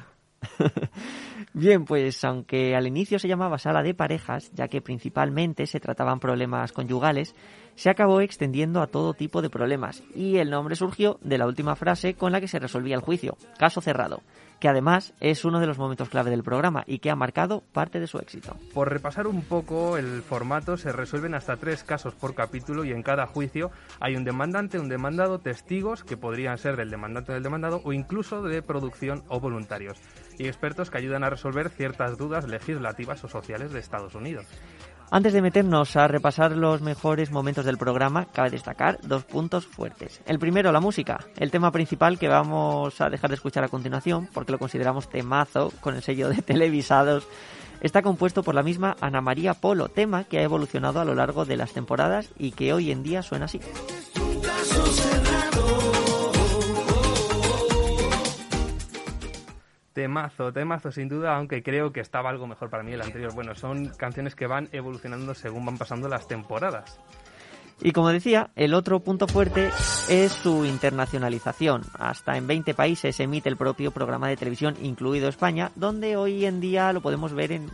Bien, 1.54 1.86
pues 1.86 2.24
aunque 2.24 2.76
al 2.76 2.88
inicio 2.88 3.20
se 3.20 3.28
llamaba 3.28 3.58
sala 3.58 3.84
de 3.84 3.94
parejas, 3.94 4.52
ya 4.54 4.68
que 4.68 4.82
principalmente 4.82 5.68
se 5.68 5.80
trataban 5.80 6.20
problemas 6.20 6.72
conyugales, 6.72 7.36
se 7.76 7.90
acabó 7.90 8.22
extendiendo 8.22 8.82
a 8.82 8.88
todo 8.88 9.14
tipo 9.14 9.42
de 9.42 9.50
problemas 9.50 10.04
y 10.16 10.38
el 10.38 10.50
nombre 10.50 10.76
surgió 10.76 11.20
de 11.22 11.38
la 11.38 11.48
última 11.48 11.76
frase 11.76 12.16
con 12.16 12.32
la 12.32 12.42
que 12.42 12.48
se 12.48 12.60
resolvía 12.60 12.96
el 12.96 13.02
juicio, 13.02 13.38
caso 13.58 13.82
cerrado, 13.82 14.22
que 14.60 14.70
además 14.70 15.14
es 15.20 15.44
uno 15.44 15.60
de 15.60 15.68
los 15.68 15.78
momentos 15.78 16.10
clave 16.10 16.30
del 16.30 16.44
programa 16.44 16.84
y 16.88 17.00
que 17.00 17.10
ha 17.12 17.16
marcado 17.16 17.64
parte 17.74 18.00
de 18.00 18.08
su 18.08 18.18
éxito. 18.20 18.56
Por 18.74 18.90
repasar 18.90 19.28
un 19.28 19.42
poco 19.42 19.98
el 19.98 20.22
formato, 20.22 20.78
se 20.78 20.92
resuelven 20.92 21.36
hasta 21.36 21.58
tres 21.58 21.84
casos 21.84 22.16
por 22.16 22.34
capítulo 22.34 22.86
y 22.86 22.92
en 22.92 23.04
cada 23.04 23.28
juicio 23.28 23.72
hay 24.00 24.16
un 24.16 24.24
demandante, 24.24 24.80
un 24.80 24.88
demandado, 24.88 25.40
testigos 25.40 26.04
que 26.04 26.16
podrían 26.16 26.58
ser 26.58 26.78
del 26.78 26.90
demandante 26.90 27.32
o 27.32 27.34
del 27.36 27.44
demandado 27.44 27.82
o 27.84 27.94
incluso 27.94 28.42
de 28.42 28.62
producción 28.62 29.24
o 29.28 29.40
voluntarios 29.40 29.98
y 30.38 30.48
expertos 30.48 30.90
que 30.90 30.98
ayudan 30.98 31.24
a 31.24 31.30
resolver 31.30 31.70
ciertas 31.70 32.18
dudas 32.18 32.48
legislativas 32.48 33.24
o 33.24 33.28
sociales 33.28 33.72
de 33.74 33.80
Estados 33.80 34.16
Unidos. 34.16 34.46
Antes 35.16 35.34
de 35.34 35.44
meternos 35.44 35.96
a 35.96 36.08
repasar 36.08 36.54
los 36.54 36.82
mejores 36.82 37.30
momentos 37.30 37.66
del 37.66 37.78
programa, 37.78 38.26
cabe 38.34 38.50
destacar 38.50 38.98
dos 39.04 39.24
puntos 39.24 39.68
fuertes. 39.68 40.20
El 40.26 40.40
primero, 40.40 40.72
la 40.72 40.80
música, 40.80 41.20
el 41.38 41.52
tema 41.52 41.72
principal 41.72 42.18
que 42.18 42.28
vamos 42.28 43.00
a 43.00 43.12
dejar 43.12 43.30
de 43.30 43.36
escuchar 43.36 43.64
a 43.64 43.68
continuación, 43.68 44.28
porque 44.34 44.52
lo 44.52 44.58
consideramos 44.58 45.08
temazo 45.08 45.72
con 45.82 45.94
el 45.94 46.02
sello 46.02 46.30
de 46.30 46.42
televisados. 46.42 47.28
Está 47.80 48.02
compuesto 48.02 48.42
por 48.42 48.56
la 48.56 48.64
misma 48.64 48.96
Ana 49.02 49.22
María 49.22 49.54
Polo, 49.54 49.88
tema 49.88 50.24
que 50.24 50.40
ha 50.40 50.44
evolucionado 50.44 51.00
a 51.00 51.06
lo 51.06 51.14
largo 51.14 51.46
de 51.46 51.58
las 51.58 51.74
temporadas 51.74 52.32
y 52.40 52.54
que 52.54 52.74
hoy 52.74 52.90
en 52.90 53.04
día 53.04 53.22
suena 53.22 53.46
así. 53.46 53.60
Temazo, 59.94 60.52
temazo 60.52 60.92
sin 60.92 61.08
duda, 61.08 61.36
aunque 61.36 61.62
creo 61.62 61.92
que 61.94 62.00
estaba 62.00 62.30
algo 62.30 62.48
mejor 62.48 62.70
para 62.70 62.84
mí 62.84 62.94
el 62.94 63.02
anterior. 63.02 63.34
Bueno, 63.34 63.56
son 63.56 63.90
canciones 63.90 64.36
que 64.36 64.48
van 64.48 64.68
evolucionando 64.72 65.34
según 65.34 65.66
van 65.66 65.78
pasando 65.78 66.10
las 66.10 66.28
temporadas. 66.28 67.00
Y 67.82 67.92
como 67.92 68.10
decía, 68.10 68.50
el 68.56 68.74
otro 68.74 69.02
punto 69.02 69.28
fuerte 69.28 69.70
es 70.10 70.32
su 70.32 70.66
internacionalización. 70.66 71.82
Hasta 72.00 72.38
en 72.38 72.48
20 72.48 72.74
países 72.74 73.20
emite 73.20 73.50
el 73.50 73.58
propio 73.58 73.92
programa 73.92 74.28
de 74.28 74.38
televisión, 74.38 74.76
incluido 74.82 75.28
España, 75.28 75.72
donde 75.76 76.16
hoy 76.16 76.46
en 76.46 76.62
día 76.62 76.94
lo 76.94 77.02
podemos 77.02 77.34
ver 77.34 77.52
en, 77.52 77.70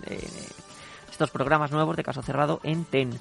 estos 1.10 1.32
programas 1.32 1.72
nuevos 1.72 1.98
de 1.98 2.04
Caso 2.04 2.22
Cerrado 2.22 2.60
en 2.64 2.86
TEN. 2.86 3.12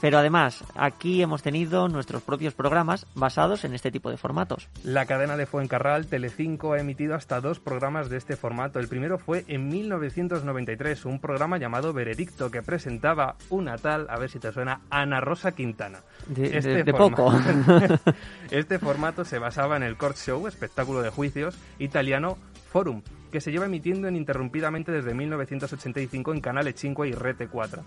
Pero 0.00 0.18
además, 0.18 0.62
aquí 0.74 1.22
hemos 1.22 1.42
tenido 1.42 1.88
nuestros 1.88 2.22
propios 2.22 2.52
programas 2.52 3.06
basados 3.14 3.64
en 3.64 3.72
este 3.74 3.90
tipo 3.90 4.10
de 4.10 4.18
formatos. 4.18 4.68
La 4.84 5.06
cadena 5.06 5.38
de 5.38 5.46
Fuencarral, 5.46 6.06
Telecinco, 6.06 6.74
ha 6.74 6.78
emitido 6.80 7.14
hasta 7.14 7.40
dos 7.40 7.60
programas 7.60 8.10
de 8.10 8.18
este 8.18 8.36
formato. 8.36 8.78
El 8.78 8.88
primero 8.88 9.18
fue 9.18 9.44
en 9.48 9.68
1993, 9.68 11.06
un 11.06 11.18
programa 11.18 11.56
llamado 11.58 11.94
Veredicto, 11.94 12.50
que 12.50 12.62
presentaba 12.62 13.36
una 13.48 13.78
tal, 13.78 14.06
a 14.10 14.18
ver 14.18 14.28
si 14.30 14.38
te 14.38 14.52
suena, 14.52 14.82
Ana 14.90 15.20
Rosa 15.20 15.52
Quintana. 15.52 16.00
De, 16.26 16.58
Este 16.58 16.68
de- 16.74 16.84
de 16.84 16.92
forma- 16.92 17.16
poco. 17.16 17.32
este 18.50 18.78
formato 18.78 19.24
se 19.24 19.38
basaba 19.38 19.76
en 19.78 19.82
el 19.82 19.96
court 19.96 20.16
show, 20.18 20.46
espectáculo 20.46 21.00
de 21.00 21.08
juicios, 21.10 21.56
italiano 21.78 22.36
Forum, 22.70 23.00
que 23.32 23.40
se 23.40 23.50
lleva 23.50 23.64
emitiendo 23.64 24.08
ininterrumpidamente 24.08 24.92
desde 24.92 25.14
1985 25.14 26.34
en 26.34 26.40
canales 26.42 26.74
5 26.76 27.06
y 27.06 27.12
Rete 27.12 27.48
4. 27.48 27.82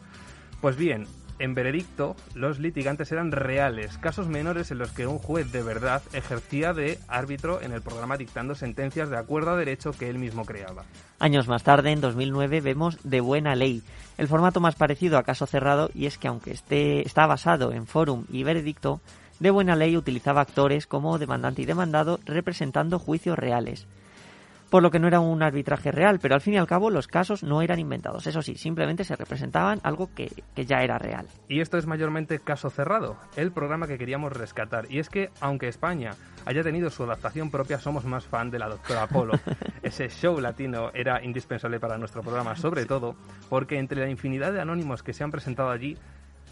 Pues 0.60 0.76
bien, 0.76 1.06
en 1.40 1.56
veredicto, 1.56 2.16
los 2.36 2.60
litigantes 2.60 3.12
eran 3.12 3.32
reales, 3.32 3.98
casos 3.98 4.28
menores 4.28 4.72
en 4.72 4.78
los 4.78 4.92
que 4.92 5.08
un 5.08 5.18
juez 5.18 5.52
de 5.52 5.64
verdad 5.64 6.02
ejercía 6.14 6.74
de 6.74 7.00
árbitro 7.08 7.62
en 7.62 7.72
el 7.72 7.82
programa 7.82 8.18
dictando 8.18 8.56
sentencias 8.56 9.10
de 9.10 9.18
acuerdo 9.18 9.52
a 9.52 9.58
derecho 9.58 9.92
que 9.92 10.10
él 10.10 10.20
mismo 10.20 10.46
creaba. 10.46 10.84
Años 11.18 11.48
más 11.48 11.64
tarde, 11.64 11.92
en 11.92 12.02
2009, 12.02 12.62
vemos 12.62 12.98
De 13.04 13.22
Buena 13.22 13.56
Ley, 13.56 13.82
el 14.18 14.28
formato 14.28 14.60
más 14.60 14.76
parecido 14.76 15.18
a 15.18 15.24
Caso 15.24 15.46
Cerrado, 15.46 15.90
y 15.94 16.06
es 16.06 16.18
que 16.18 16.28
aunque 16.28 16.52
esté, 16.52 17.06
está 17.06 17.26
basado 17.26 17.72
en 17.72 17.88
Forum 17.88 18.26
y 18.32 18.44
Veredicto, 18.44 19.02
De 19.40 19.52
Buena 19.52 19.76
Ley 19.76 19.96
utilizaba 19.96 20.42
actores 20.42 20.88
como 20.88 21.18
demandante 21.18 21.62
y 21.62 21.66
demandado 21.66 22.20
representando 22.26 23.00
juicios 23.00 23.40
reales. 23.40 23.88
Por 24.70 24.84
lo 24.84 24.92
que 24.92 25.00
no 25.00 25.08
era 25.08 25.20
un 25.20 25.42
arbitraje 25.42 25.92
real, 25.92 26.20
pero 26.22 26.36
al 26.36 26.42
fin 26.42 26.54
y 26.54 26.58
al 26.58 26.68
cabo 26.68 26.90
los 26.90 27.08
casos 27.08 27.44
no 27.44 27.62
eran 27.62 27.80
inventados. 27.80 28.28
Eso 28.28 28.42
sí, 28.42 28.56
simplemente 28.56 29.04
se 29.04 29.16
representaban 29.16 29.80
algo 29.84 30.10
que, 30.14 30.32
que 30.56 30.66
ya 30.66 30.84
era 30.84 30.98
real. 30.98 31.26
Y 31.48 31.62
esto 31.62 31.78
es 31.78 31.88
mayormente 31.88 32.40
Caso 32.40 32.70
Cerrado, 32.70 33.18
el 33.36 33.52
programa 33.52 33.88
que 33.88 33.98
queríamos 33.98 34.34
rescatar. 34.34 34.86
Y 34.92 35.00
es 35.00 35.10
que, 35.10 35.32
aunque 35.42 35.68
España 35.68 36.12
haya 36.46 36.64
tenido 36.64 36.90
su 36.90 37.04
adaptación 37.04 37.52
propia, 37.52 37.80
somos 37.80 38.06
más 38.06 38.26
fan 38.26 38.52
de 38.52 38.60
la 38.60 38.70
Doctora 38.70 39.08
Polo. 39.08 39.34
Ese 39.84 40.10
show 40.10 40.40
latino 40.40 40.92
era 40.94 41.24
indispensable 41.24 41.80
para 41.80 41.98
nuestro 41.98 42.22
programa, 42.22 42.56
sobre 42.56 42.86
todo 42.86 43.16
porque 43.50 43.80
entre 43.80 44.02
la 44.02 44.10
infinidad 44.10 44.54
de 44.54 44.62
anónimos 44.62 45.04
que 45.04 45.14
se 45.14 45.24
han 45.24 45.32
presentado 45.32 45.70
allí, 45.70 45.98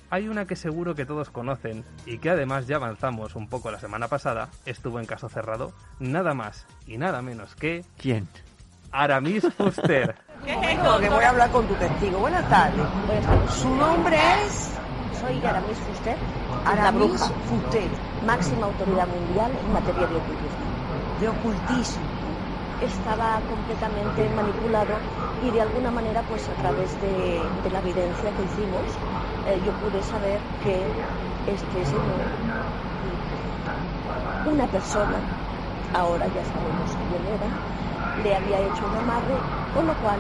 hay 0.10 0.28
una 0.28 0.46
que 0.46 0.56
seguro 0.56 0.96
que 0.96 1.06
todos 1.06 1.30
conocen 1.30 1.84
y 2.06 2.20
que 2.20 2.30
además 2.30 2.68
ya 2.68 2.78
avanzamos 2.78 3.36
un 3.36 3.48
poco 3.48 3.72
la 3.72 3.80
semana 3.80 4.08
pasada, 4.08 4.50
estuvo 4.66 5.00
en 5.00 5.06
Caso 5.06 5.30
Cerrado, 5.30 5.74
nada 6.00 6.34
más 6.34 6.66
y 6.86 6.98
nada 6.98 7.22
menos 7.22 7.56
que 7.56 7.84
¿Quién? 7.98 8.28
Aramis 8.92 9.44
Fuster. 9.58 10.16
Que 10.46 11.10
voy 11.10 11.24
a 11.24 11.30
hablar 11.30 11.50
con 11.52 11.68
tu 11.68 11.74
testigo. 11.76 12.20
Buenas 12.20 12.48
tardes. 12.48 12.86
Su 13.50 13.70
nombre 13.76 14.18
es 14.46 14.72
Soy 15.20 15.44
Aramis 15.46 15.78
Fuster, 15.80 16.16
Aramis 16.64 17.22
Fuster, 17.50 17.90
máxima 18.26 18.68
autoridad 18.68 19.08
mundial 19.08 19.52
en 19.52 19.74
materia 19.74 20.08
de 20.08 20.16
ocultismo. 20.16 20.66
de 21.20 21.30
ocultismo. 21.30 22.04
Estaba 22.82 23.42
completamente 23.50 24.30
manipulado 24.36 24.94
y 25.44 25.52
de 25.52 25.62
alguna 25.62 25.92
manera, 25.92 26.22
pues 26.30 26.48
a 26.48 26.54
través 26.62 26.94
de, 27.02 27.42
de 27.64 27.70
la 27.72 27.80
evidencia 27.80 28.30
que 28.32 28.44
hicimos, 28.44 28.86
eh, 29.48 29.60
yo 29.66 29.72
pude 29.74 30.02
saber 30.04 30.40
que 30.64 30.86
este 31.46 31.86
señor, 31.86 32.38
una 34.46 34.68
persona, 34.68 35.18
ahora 35.94 36.28
ya 36.28 36.44
sabemos 36.46 36.92
quién 37.10 37.24
era, 37.36 37.50
le 38.24 38.36
había 38.36 38.60
hecho 38.60 38.86
un 38.86 38.98
amarre, 38.98 39.38
con 39.74 39.88
lo 39.88 39.96
cual 39.96 40.20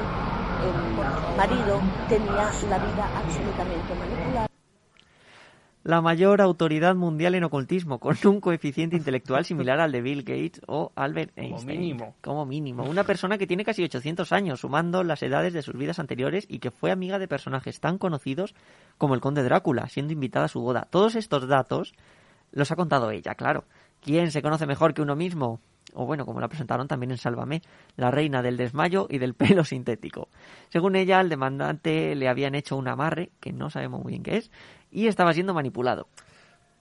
el 0.63 1.37
marido 1.37 1.79
tenía 2.09 2.49
la 2.69 2.79
vida 2.79 3.05
absolutamente 3.15 3.95
manipulada. 3.95 4.46
La 5.87 6.01
mayor 6.01 6.41
autoridad 6.41 6.95
mundial 6.95 7.35
en 7.35 7.45
ocultismo, 7.45 7.97
con 7.99 8.17
un 8.25 8.41
coeficiente 8.41 8.97
intelectual 8.97 9.45
similar 9.45 9.79
al 9.79 9.93
de 9.93 10.01
Bill 10.01 10.23
Gates 10.23 10.59
o 10.67 10.91
Albert 10.97 11.31
Einstein. 11.37 11.79
mínimo. 11.79 12.13
Como 12.19 12.45
mínimo. 12.45 12.83
Una 12.83 13.05
persona 13.05 13.37
que 13.37 13.47
tiene 13.47 13.63
casi 13.63 13.85
800 13.85 14.33
años, 14.33 14.59
sumando 14.59 15.01
las 15.05 15.23
edades 15.23 15.53
de 15.53 15.61
sus 15.61 15.75
vidas 15.75 15.99
anteriores 15.99 16.45
y 16.49 16.59
que 16.59 16.71
fue 16.71 16.91
amiga 16.91 17.19
de 17.19 17.29
personajes 17.29 17.79
tan 17.79 17.99
conocidos 17.99 18.53
como 18.97 19.15
el 19.15 19.21
conde 19.21 19.43
Drácula, 19.43 19.87
siendo 19.87 20.11
invitada 20.11 20.47
a 20.47 20.49
su 20.49 20.59
boda. 20.59 20.89
Todos 20.89 21.15
estos 21.15 21.47
datos 21.47 21.93
los 22.51 22.69
ha 22.69 22.75
contado 22.75 23.09
ella, 23.11 23.35
claro. 23.35 23.63
¿Quién 24.01 24.31
se 24.31 24.41
conoce 24.41 24.67
mejor 24.67 24.93
que 24.93 25.01
uno 25.01 25.15
mismo? 25.15 25.61
O 25.93 26.05
bueno, 26.05 26.25
como 26.25 26.41
la 26.41 26.49
presentaron 26.49 26.89
también 26.89 27.11
en 27.11 27.17
Sálvame, 27.17 27.61
la 27.95 28.11
reina 28.11 28.41
del 28.41 28.57
desmayo 28.57 29.07
y 29.09 29.19
del 29.19 29.33
pelo 29.35 29.63
sintético. 29.63 30.27
Según 30.67 30.97
ella, 30.97 31.19
al 31.19 31.29
demandante 31.29 32.13
le 32.13 32.27
habían 32.27 32.55
hecho 32.55 32.75
un 32.75 32.89
amarre, 32.89 33.31
que 33.39 33.53
no 33.53 33.69
sabemos 33.69 34.03
muy 34.03 34.11
bien 34.11 34.23
qué 34.23 34.37
es, 34.37 34.51
y 34.91 35.07
estaba 35.07 35.33
siendo 35.33 35.53
manipulado. 35.53 36.07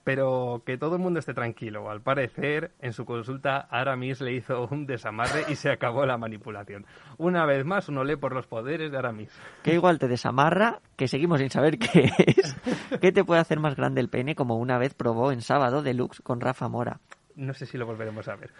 Pero 0.03 0.63
que 0.65 0.77
todo 0.77 0.95
el 0.95 1.01
mundo 1.01 1.19
esté 1.19 1.33
tranquilo. 1.33 1.91
Al 1.91 2.01
parecer, 2.01 2.71
en 2.79 2.93
su 2.93 3.03
consulta, 3.03 3.67
Aramis 3.69 4.21
le 4.21 4.35
hizo 4.35 4.65
un 4.71 4.85
desamarre 4.85 5.43
y 5.49 5.55
se 5.55 5.69
acabó 5.69 6.05
la 6.05 6.17
manipulación. 6.17 6.85
Una 7.17 7.45
vez 7.45 7.65
más, 7.65 7.89
uno 7.89 8.05
lee 8.05 8.15
por 8.15 8.33
los 8.33 8.47
poderes 8.47 8.89
de 8.89 8.97
Aramis. 8.97 9.29
Que 9.63 9.73
igual 9.73 9.99
te 9.99 10.07
desamarra, 10.07 10.79
que 10.95 11.09
seguimos 11.09 11.41
sin 11.41 11.49
saber 11.49 11.77
qué 11.77 12.09
es. 12.25 12.55
¿Qué 13.01 13.11
te 13.11 13.25
puede 13.25 13.41
hacer 13.41 13.59
más 13.59 13.75
grande 13.75 13.99
el 13.99 14.07
pene, 14.07 14.33
como 14.33 14.55
una 14.55 14.77
vez 14.77 14.93
probó 14.93 15.33
en 15.33 15.41
sábado 15.41 15.81
Deluxe 15.81 16.21
con 16.21 16.39
Rafa 16.39 16.69
Mora? 16.69 17.01
No 17.37 17.53
sé 17.53 17.67
si 17.67 17.77
lo 17.77 17.85
volveremos 17.85 18.27
a 18.27 18.35
ver. 18.35 18.51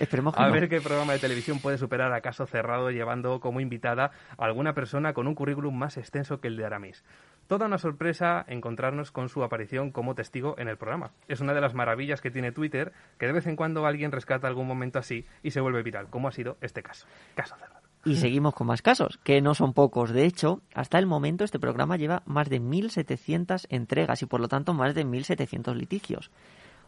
Esperemos 0.00 0.34
que 0.34 0.42
A 0.42 0.46
no. 0.46 0.52
ver 0.54 0.68
qué 0.68 0.80
programa 0.80 1.12
de 1.12 1.18
televisión 1.18 1.60
puede 1.60 1.76
superar 1.76 2.12
a 2.14 2.22
caso 2.22 2.46
cerrado 2.46 2.90
llevando 2.90 3.40
como 3.40 3.60
invitada 3.60 4.10
a 4.38 4.44
alguna 4.46 4.72
persona 4.72 5.12
con 5.12 5.26
un 5.28 5.34
currículum 5.34 5.76
más 5.76 5.98
extenso 5.98 6.40
que 6.40 6.48
el 6.48 6.56
de 6.56 6.64
Aramis. 6.64 7.04
Toda 7.46 7.66
una 7.66 7.76
sorpresa 7.76 8.44
encontrarnos 8.48 9.12
con 9.12 9.28
su 9.28 9.44
aparición 9.44 9.90
como 9.90 10.14
testigo 10.14 10.54
en 10.58 10.68
el 10.68 10.78
programa. 10.78 11.10
Es 11.28 11.40
una 11.40 11.52
de 11.52 11.60
las 11.60 11.74
maravillas 11.74 12.22
que 12.22 12.30
tiene 12.30 12.52
Twitter, 12.52 12.92
que 13.18 13.26
de 13.26 13.32
vez 13.32 13.46
en 13.46 13.54
cuando 13.56 13.84
alguien 13.84 14.12
rescata 14.12 14.48
algún 14.48 14.66
momento 14.66 14.98
así 14.98 15.26
y 15.42 15.50
se 15.50 15.60
vuelve 15.60 15.82
viral, 15.82 16.08
como 16.08 16.28
ha 16.28 16.32
sido 16.32 16.56
este 16.62 16.82
caso. 16.82 17.06
Caso 17.34 17.54
cerrado. 17.56 17.82
Y 18.04 18.16
seguimos 18.16 18.54
con 18.54 18.66
más 18.66 18.82
casos, 18.82 19.18
que 19.22 19.40
no 19.42 19.54
son 19.54 19.74
pocos. 19.74 20.10
De 20.10 20.24
hecho, 20.24 20.60
hasta 20.74 20.98
el 20.98 21.06
momento 21.06 21.44
este 21.44 21.60
programa 21.60 21.96
lleva 21.96 22.22
más 22.26 22.48
de 22.48 22.60
1.700 22.60 23.66
entregas 23.68 24.22
y 24.22 24.26
por 24.26 24.40
lo 24.40 24.48
tanto 24.48 24.74
más 24.74 24.94
de 24.94 25.06
1.700 25.06 25.74
litigios. 25.74 26.30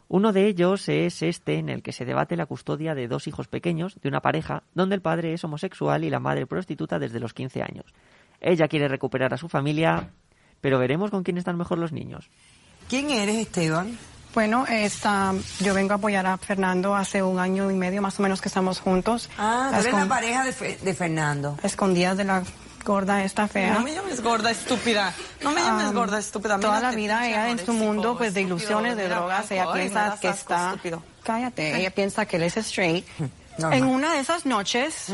Uno 0.07 0.31
de 0.33 0.47
ellos 0.47 0.87
es 0.87 1.21
este 1.23 1.55
en 1.57 1.69
el 1.69 1.81
que 1.81 1.91
se 1.91 2.05
debate 2.05 2.35
la 2.35 2.45
custodia 2.45 2.93
de 2.93 3.07
dos 3.07 3.27
hijos 3.27 3.47
pequeños 3.47 3.97
de 4.01 4.07
una 4.09 4.21
pareja 4.21 4.63
donde 4.73 4.95
el 4.95 5.01
padre 5.01 5.33
es 5.33 5.43
homosexual 5.43 6.03
y 6.03 6.09
la 6.09 6.19
madre 6.19 6.45
prostituta 6.45 6.99
desde 6.99 7.19
los 7.19 7.33
15 7.33 7.61
años. 7.63 7.85
Ella 8.39 8.67
quiere 8.67 8.87
recuperar 8.87 9.33
a 9.33 9.37
su 9.37 9.49
familia, 9.49 10.09
pero 10.61 10.77
veremos 10.77 11.09
con 11.09 11.23
quién 11.23 11.37
están 11.37 11.57
mejor 11.57 11.79
los 11.79 11.91
niños. 11.91 12.29
¿Quién 12.87 13.09
eres, 13.09 13.35
Esteban? 13.37 13.97
Bueno, 14.35 14.65
esta, 14.69 15.33
yo 15.61 15.73
vengo 15.73 15.93
a 15.93 15.95
apoyar 15.95 16.25
a 16.27 16.37
Fernando 16.37 16.93
hace 16.93 17.23
un 17.23 17.39
año 17.39 17.71
y 17.71 17.73
medio 17.73 18.01
más 18.01 18.19
o 18.19 18.23
menos 18.23 18.41
que 18.41 18.49
estamos 18.49 18.81
juntos. 18.81 19.29
Ah, 19.37 19.69
tú 19.73 19.79
eres 19.79 19.93
la 19.93 20.07
pareja 20.07 20.43
de, 20.43 20.51
Fe- 20.51 20.77
de 20.83 20.93
Fernando. 20.93 21.57
Escondidas 21.63 22.17
de 22.17 22.25
la 22.25 22.43
gorda 22.85 23.23
esta 23.23 23.47
fea. 23.49 23.73
No 23.73 23.81
me 23.81 23.93
llames 23.93 24.21
gorda 24.21 24.51
estúpida. 24.51 25.13
No 25.41 25.51
me 25.51 25.61
llames 25.61 25.91
gorda 25.91 26.19
estúpida. 26.19 26.59
Toda 26.59 26.79
la 26.79 26.91
vida 26.91 27.27
ella 27.27 27.49
en 27.49 27.59
su 27.59 27.73
mundo 27.73 28.17
pues 28.17 28.33
de 28.33 28.41
ilusiones, 28.43 28.95
de 28.95 29.09
drogas, 29.09 29.51
ella 29.51 29.73
piensa 29.73 30.17
que 30.21 30.29
está... 30.29 30.75
Cállate, 31.23 31.75
ella 31.77 31.89
piensa 31.89 32.25
que 32.25 32.37
él 32.37 32.43
es 32.43 32.55
straight. 32.57 33.05
En 33.57 33.85
una 33.85 34.13
de 34.13 34.19
esas 34.19 34.45
noches, 34.45 35.07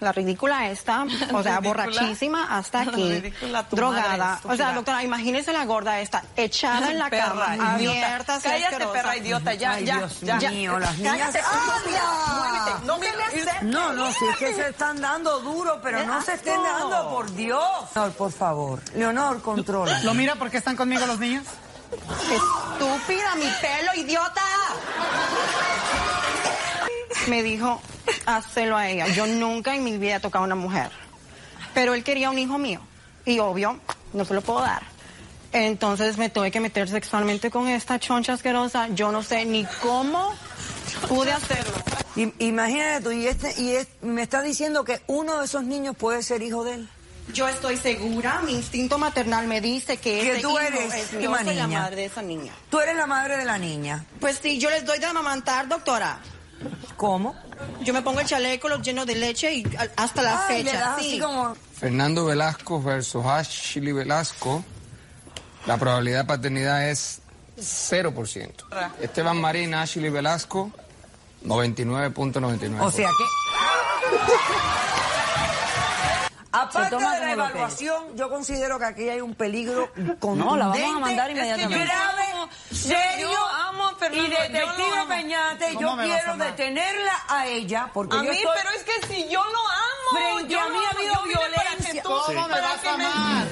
la 0.00 0.12
ridícula 0.12 0.70
esta, 0.70 1.02
o 1.32 1.42
sea, 1.42 1.58
Ridícula. 1.58 1.60
borrachísima 1.60 2.56
hasta 2.56 2.80
aquí, 2.82 3.20
Ridícula 3.20 3.64
drogada. 3.70 4.16
madre, 4.42 4.48
o 4.52 4.56
sea, 4.56 4.72
doctora, 4.72 5.02
imagínese 5.02 5.52
la 5.52 5.64
gorda 5.64 5.98
esta, 6.00 6.22
echada 6.36 6.90
en 6.92 6.98
la 6.98 7.10
Perra, 7.10 7.28
cama, 7.28 7.56
idiota. 7.56 7.74
abierta, 7.74 8.40
Cállate, 8.40 8.64
asquerosa. 8.66 8.92
perra 8.92 9.16
idiota, 9.16 9.54
ya, 9.54 9.72
Ay, 9.72 9.84
ya, 9.86 9.96
Dios 9.98 10.20
ya. 10.20 10.50
mío, 10.50 10.78
las 10.78 10.96
niñas... 10.98 11.18
Cállate, 11.18 11.40
¡Anda! 11.40 12.80
No 12.84 12.98
me. 12.98 13.06
No, 13.62 13.92
no, 13.92 14.12
si 14.12 14.24
es 14.26 14.36
que 14.36 14.54
se 14.54 14.68
están 14.68 15.00
dando 15.00 15.40
duro, 15.40 15.80
pero 15.82 16.04
no 16.06 16.22
se 16.22 16.34
estén 16.34 16.62
dando, 16.62 17.10
por 17.10 17.32
Dios. 17.34 17.60
Leonor, 17.94 18.12
por 18.12 18.32
favor. 18.32 18.80
Leonor, 18.94 19.42
controla. 19.42 20.00
¿Lo 20.02 20.14
mira 20.14 20.34
porque 20.36 20.58
están 20.58 20.76
conmigo 20.76 21.06
los 21.06 21.18
niños? 21.18 21.44
Estúpida, 21.92 23.34
mi 23.36 23.48
pelo, 23.60 23.94
idiota. 23.96 24.42
Me 27.28 27.42
dijo, 27.42 27.80
hazlo 28.26 28.76
a 28.76 28.88
ella. 28.88 29.06
Yo 29.08 29.26
nunca 29.26 29.74
en 29.74 29.84
mi 29.84 29.96
vida 29.98 30.16
he 30.16 30.20
tocado 30.20 30.44
a 30.44 30.46
una 30.46 30.54
mujer. 30.54 30.90
Pero 31.72 31.94
él 31.94 32.04
quería 32.04 32.30
un 32.30 32.38
hijo 32.38 32.58
mío. 32.58 32.80
Y 33.24 33.38
obvio, 33.38 33.80
no 34.12 34.24
se 34.24 34.34
lo 34.34 34.42
puedo 34.42 34.60
dar. 34.60 34.82
Entonces 35.52 36.18
me 36.18 36.28
tuve 36.30 36.50
que 36.50 36.60
meter 36.60 36.88
sexualmente 36.88 37.50
con 37.50 37.68
esta 37.68 37.98
choncha 37.98 38.32
asquerosa. 38.34 38.88
Yo 38.88 39.12
no 39.12 39.22
sé 39.22 39.44
ni 39.44 39.64
cómo 39.82 40.34
pude 41.08 41.32
hacerlo. 41.32 41.72
I- 42.16 42.32
Imagínate 42.46 43.02
tú, 43.04 43.10
y, 43.12 43.26
este, 43.26 43.54
y 43.60 43.70
es- 43.76 43.88
me 44.02 44.22
está 44.22 44.42
diciendo 44.42 44.84
que 44.84 45.00
uno 45.06 45.38
de 45.38 45.46
esos 45.46 45.64
niños 45.64 45.96
puede 45.96 46.22
ser 46.22 46.42
hijo 46.42 46.64
de 46.64 46.74
él. 46.74 46.88
Yo 47.32 47.48
estoy 47.48 47.78
segura, 47.78 48.40
mi 48.44 48.52
instinto 48.52 48.98
maternal 48.98 49.46
me 49.46 49.60
dice 49.62 49.96
que, 49.96 50.20
Que 50.20 50.32
ese 50.32 50.40
tú 50.42 50.50
hijo 50.50 50.60
eres 50.60 50.94
es 50.94 51.10
Yo 51.12 51.34
soy 51.34 51.54
la 51.54 51.66
madre 51.68 51.96
de 51.96 52.04
esa 52.04 52.20
niña. 52.20 52.52
Tú 52.68 52.80
eres 52.80 52.96
la 52.96 53.06
madre 53.06 53.38
de 53.38 53.44
la 53.46 53.56
niña. 53.58 54.04
Pues 54.20 54.38
sí, 54.42 54.58
yo 54.58 54.68
les 54.70 54.84
doy 54.84 54.98
de 54.98 55.06
amamantar, 55.06 55.66
doctora. 55.68 56.18
¿Cómo? 56.96 57.34
Yo 57.82 57.92
me 57.92 58.02
pongo 58.02 58.20
el 58.20 58.26
chaleco, 58.26 58.68
lo 58.68 58.80
lleno 58.80 59.04
de 59.06 59.14
leche 59.14 59.52
y 59.54 59.64
hasta 59.96 60.22
la 60.22 60.46
Ay, 60.46 60.62
le 60.62 60.70
fecha. 60.70 60.80
das 60.80 61.00
sí. 61.00 61.08
así 61.08 61.18
como... 61.20 61.54
Fernando 61.76 62.24
Velasco 62.24 62.82
versus 62.82 63.24
Ashley 63.24 63.92
Velasco, 63.92 64.64
la 65.66 65.76
probabilidad 65.76 66.20
de 66.20 66.24
paternidad 66.24 66.88
es 66.88 67.20
0%. 67.58 68.50
Esteban 69.00 69.40
Marín, 69.40 69.74
Ashley 69.74 70.10
Velasco, 70.10 70.70
99.99%. 71.44 72.80
O 72.80 72.90
sea 72.90 73.08
que... 73.08 73.24
Aparte 76.54 76.96
de 76.96 77.00
la 77.02 77.32
evaluación, 77.32 78.16
yo 78.16 78.30
considero 78.30 78.78
que 78.78 78.84
aquí 78.84 79.08
hay 79.08 79.20
un 79.20 79.34
peligro 79.34 79.90
contundente, 80.20 80.44
No, 80.44 80.56
la 80.56 80.66
vamos 80.68 80.96
a 80.96 81.00
mandar 81.00 81.30
inmediatamente. 81.30 81.84
grave, 81.84 82.24
serio, 82.70 83.30
yo 83.32 83.46
amo 83.68 83.86
a 83.88 83.94
Fernando, 83.96 84.24
y 84.26 84.30
yo 84.30 84.38
detective 84.40 84.98
amo. 84.98 85.08
Peñate, 85.08 85.74
¿Cómo 85.74 85.80
yo 85.80 85.96
quiero 86.04 86.36
detenerla 86.36 87.12
a 87.28 87.46
ella, 87.46 87.90
porque 87.92 88.16
A 88.16 88.22
yo 88.22 88.30
mí, 88.30 88.36
estoy- 88.36 88.52
pero 88.56 88.70
es 88.70 88.84
que 88.84 89.06
si 89.08 89.28
yo 89.28 89.42
lo 89.44 89.58
amo. 89.68 89.84
Frente 90.12 90.52
yo 90.52 90.60
a 90.60 90.68
mí 90.68 90.78
ha 90.84 90.90
habido 90.90 91.14
yo 91.14 91.22
vine 91.24 91.34
para 91.56 91.70
que 91.70 91.76
violencia. 91.76 92.02
tú- 92.02 92.08
¿Cómo 92.26 92.48
me 92.48 92.60
vas 92.60 92.84
a 92.86 92.96
me- 92.96 93.04
amar? 93.06 93.46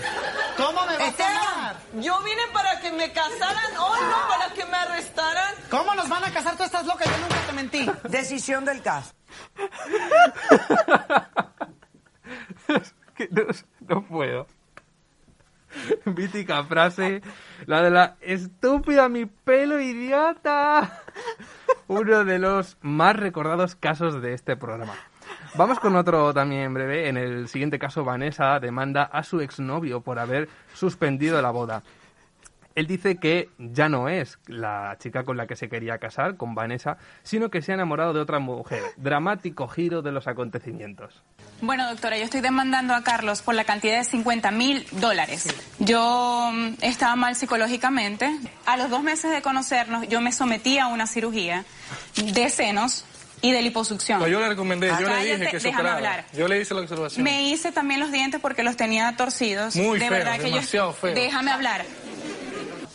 ¿Cómo 0.56 0.86
me 0.86 0.96
vas 0.98 1.20
a 1.20 1.28
amar? 1.28 1.76
Yo 1.94 2.20
vine 2.20 2.42
para 2.52 2.78
que 2.80 2.90
me 2.92 3.10
casaran 3.12 3.76
hoy, 3.78 4.00
no 4.02 4.28
para 4.28 4.48
que 4.54 4.64
me 4.66 4.76
arrestaran. 4.76 5.54
¿Cómo 5.70 5.94
nos 5.94 6.08
van 6.08 6.24
a 6.24 6.32
casar? 6.32 6.56
Tú 6.56 6.62
estás 6.62 6.84
loca, 6.86 7.04
yo 7.04 7.18
nunca 7.18 7.36
te 7.46 7.52
mentí. 7.52 7.90
decisión 8.04 8.64
del 8.64 8.80
caso. 8.82 9.10
no 13.88 14.02
puedo. 14.02 14.46
Mítica 16.04 16.62
frase, 16.64 17.22
la 17.66 17.82
de 17.82 17.90
la 17.90 18.16
estúpida 18.20 19.08
mi 19.08 19.26
pelo 19.26 19.80
idiota. 19.80 21.00
Uno 21.88 22.24
de 22.24 22.38
los 22.38 22.76
más 22.82 23.16
recordados 23.16 23.74
casos 23.74 24.20
de 24.20 24.34
este 24.34 24.56
programa. 24.56 24.94
Vamos 25.54 25.80
con 25.80 25.96
otro 25.96 26.32
también 26.32 26.72
breve. 26.74 27.08
En 27.08 27.16
el 27.16 27.48
siguiente 27.48 27.78
caso, 27.78 28.04
Vanessa 28.04 28.58
demanda 28.60 29.02
a 29.02 29.22
su 29.22 29.40
exnovio 29.40 30.00
por 30.00 30.18
haber 30.18 30.48
suspendido 30.74 31.40
la 31.42 31.50
boda. 31.50 31.82
Él 32.74 32.86
dice 32.86 33.16
que 33.16 33.50
ya 33.58 33.88
no 33.88 34.08
es 34.08 34.38
la 34.46 34.96
chica 34.98 35.24
con 35.24 35.36
la 35.36 35.46
que 35.46 35.56
se 35.56 35.68
quería 35.68 35.98
casar, 35.98 36.36
con 36.36 36.54
Vanessa, 36.54 36.98
sino 37.22 37.50
que 37.50 37.62
se 37.62 37.72
ha 37.72 37.74
enamorado 37.74 38.12
de 38.12 38.20
otra 38.20 38.38
mujer. 38.38 38.82
Dramático 38.96 39.68
giro 39.68 40.02
de 40.02 40.12
los 40.12 40.26
acontecimientos. 40.26 41.22
Bueno, 41.60 41.88
doctora, 41.88 42.18
yo 42.18 42.24
estoy 42.24 42.40
demandando 42.40 42.94
a 42.94 43.02
Carlos 43.02 43.42
por 43.42 43.54
la 43.54 43.64
cantidad 43.64 43.98
de 43.98 44.04
50 44.04 44.50
mil 44.50 44.86
dólares. 44.92 45.46
Yo 45.78 46.50
mm, 46.52 46.74
estaba 46.82 47.16
mal 47.16 47.36
psicológicamente. 47.36 48.30
A 48.66 48.76
los 48.76 48.90
dos 48.90 49.02
meses 49.02 49.30
de 49.30 49.42
conocernos, 49.42 50.08
yo 50.08 50.20
me 50.20 50.32
sometí 50.32 50.78
a 50.78 50.86
una 50.88 51.06
cirugía 51.06 51.64
de 52.16 52.50
senos 52.50 53.04
y 53.42 53.50
de 53.50 53.60
liposucción. 53.60 54.20
No, 54.20 54.28
yo 54.28 54.40
le 54.40 54.48
recomendé, 54.48 54.88
yo 54.88 55.08
le 55.08 55.36
dije 55.36 55.50
que 55.50 55.56
operara. 55.56 55.96
hablar. 55.96 56.24
Yo 56.32 56.46
le 56.46 56.60
hice 56.60 56.74
la 56.74 56.80
observación. 56.80 57.24
Me 57.24 57.48
hice 57.48 57.72
también 57.72 58.00
los 58.00 58.12
dientes 58.12 58.40
porque 58.40 58.62
los 58.62 58.76
tenía 58.76 59.14
torcidos. 59.16 59.74
Muy 59.74 59.98
de 59.98 60.08
feo, 60.08 60.18
verdad 60.18 60.36
que 60.36 60.44
demasiado 60.44 60.92
yo... 60.92 60.96
feo. 60.96 61.14
Déjame 61.14 61.50
hablar. 61.50 61.84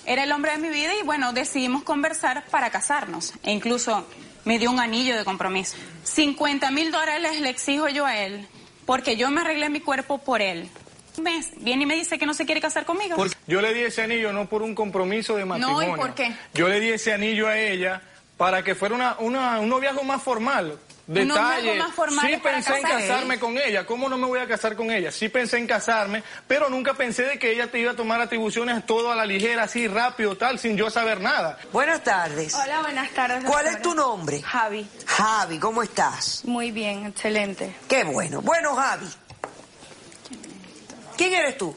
Era 0.07 0.23
el 0.23 0.31
hombre 0.31 0.53
de 0.53 0.57
mi 0.57 0.69
vida 0.69 0.91
y 0.99 1.03
bueno, 1.03 1.33
decidimos 1.33 1.83
conversar 1.83 2.45
para 2.49 2.69
casarnos. 2.71 3.33
E 3.43 3.51
incluso 3.51 4.07
me 4.45 4.57
dio 4.57 4.71
un 4.71 4.79
anillo 4.79 5.15
de 5.17 5.23
compromiso. 5.25 5.75
50 6.03 6.71
mil 6.71 6.91
dólares 6.91 7.39
le 7.41 7.49
exijo 7.49 7.87
yo 7.89 8.05
a 8.05 8.17
él 8.17 8.47
porque 8.85 9.17
yo 9.17 9.29
me 9.29 9.41
arreglé 9.41 9.69
mi 9.69 9.81
cuerpo 9.81 10.17
por 10.19 10.41
él. 10.41 10.69
Un 11.17 11.23
mes, 11.25 11.51
viene 11.57 11.83
y 11.83 11.85
me 11.85 11.95
dice 11.95 12.17
que 12.17 12.25
no 12.25 12.33
se 12.33 12.45
quiere 12.45 12.61
casar 12.61 12.85
conmigo. 12.85 13.15
Porque 13.17 13.35
yo 13.47 13.59
le 13.61 13.73
di 13.73 13.81
ese 13.81 14.01
anillo 14.03 14.31
no 14.31 14.47
por 14.47 14.61
un 14.63 14.73
compromiso 14.75 15.35
de 15.35 15.43
matrimonio. 15.45 15.95
por 15.97 16.13
qué? 16.15 16.31
Yo 16.53 16.67
le 16.69 16.79
di 16.79 16.89
ese 16.91 17.11
anillo 17.11 17.47
a 17.47 17.57
ella 17.57 18.01
para 18.37 18.63
que 18.63 18.75
fuera 18.75 18.95
una, 18.95 19.17
una- 19.19 19.59
un 19.59 19.67
noviazgo 19.67 20.03
más 20.03 20.21
formal. 20.23 20.77
Noviazgo 21.07 21.33
Detalle. 21.55 21.75
más 21.79 21.93
formal 21.95 22.27
sí 22.27 22.37
pensé 22.37 22.75
en 22.77 22.83
casarme 22.83 23.39
con 23.39 23.57
ella. 23.57 23.85
¿Cómo 23.85 24.09
no 24.09 24.17
me 24.17 24.27
voy 24.27 24.39
a 24.39 24.47
casar 24.47 24.75
con 24.75 24.91
ella? 24.91 25.11
Sí 25.11 25.29
pensé 25.29 25.57
en 25.57 25.67
casarme, 25.67 26.23
pero 26.47 26.69
nunca 26.69 26.93
pensé 26.93 27.23
de 27.23 27.39
que 27.39 27.51
ella 27.51 27.71
te 27.71 27.79
iba 27.79 27.91
a 27.91 27.95
tomar 27.95 28.19
atribuciones 28.21 28.85
todo 28.85 29.11
a 29.11 29.15
la 29.15 29.25
ligera, 29.25 29.63
así 29.63 29.87
rápido, 29.87 30.35
tal, 30.37 30.59
sin 30.59 30.75
yo 30.77 30.89
saber 30.89 31.21
nada. 31.21 31.57
Buenas 31.71 32.03
tardes. 32.03 32.53
Hola, 32.53 32.81
buenas 32.81 33.09
tardes. 33.11 33.43
¿Cuál 33.45 33.65
doctora. 33.65 33.71
es 33.71 33.81
tu 33.81 33.93
nombre? 33.95 34.41
Javi. 34.41 34.87
Javi, 35.05 35.59
¿cómo 35.59 35.81
estás? 35.83 36.43
Muy 36.45 36.71
bien, 36.71 37.05
excelente. 37.05 37.75
Qué 37.87 38.03
bueno. 38.03 38.41
Bueno, 38.41 38.75
Javi. 38.75 39.07
¿Quién 41.17 41.33
eres 41.33 41.57
tú? 41.57 41.75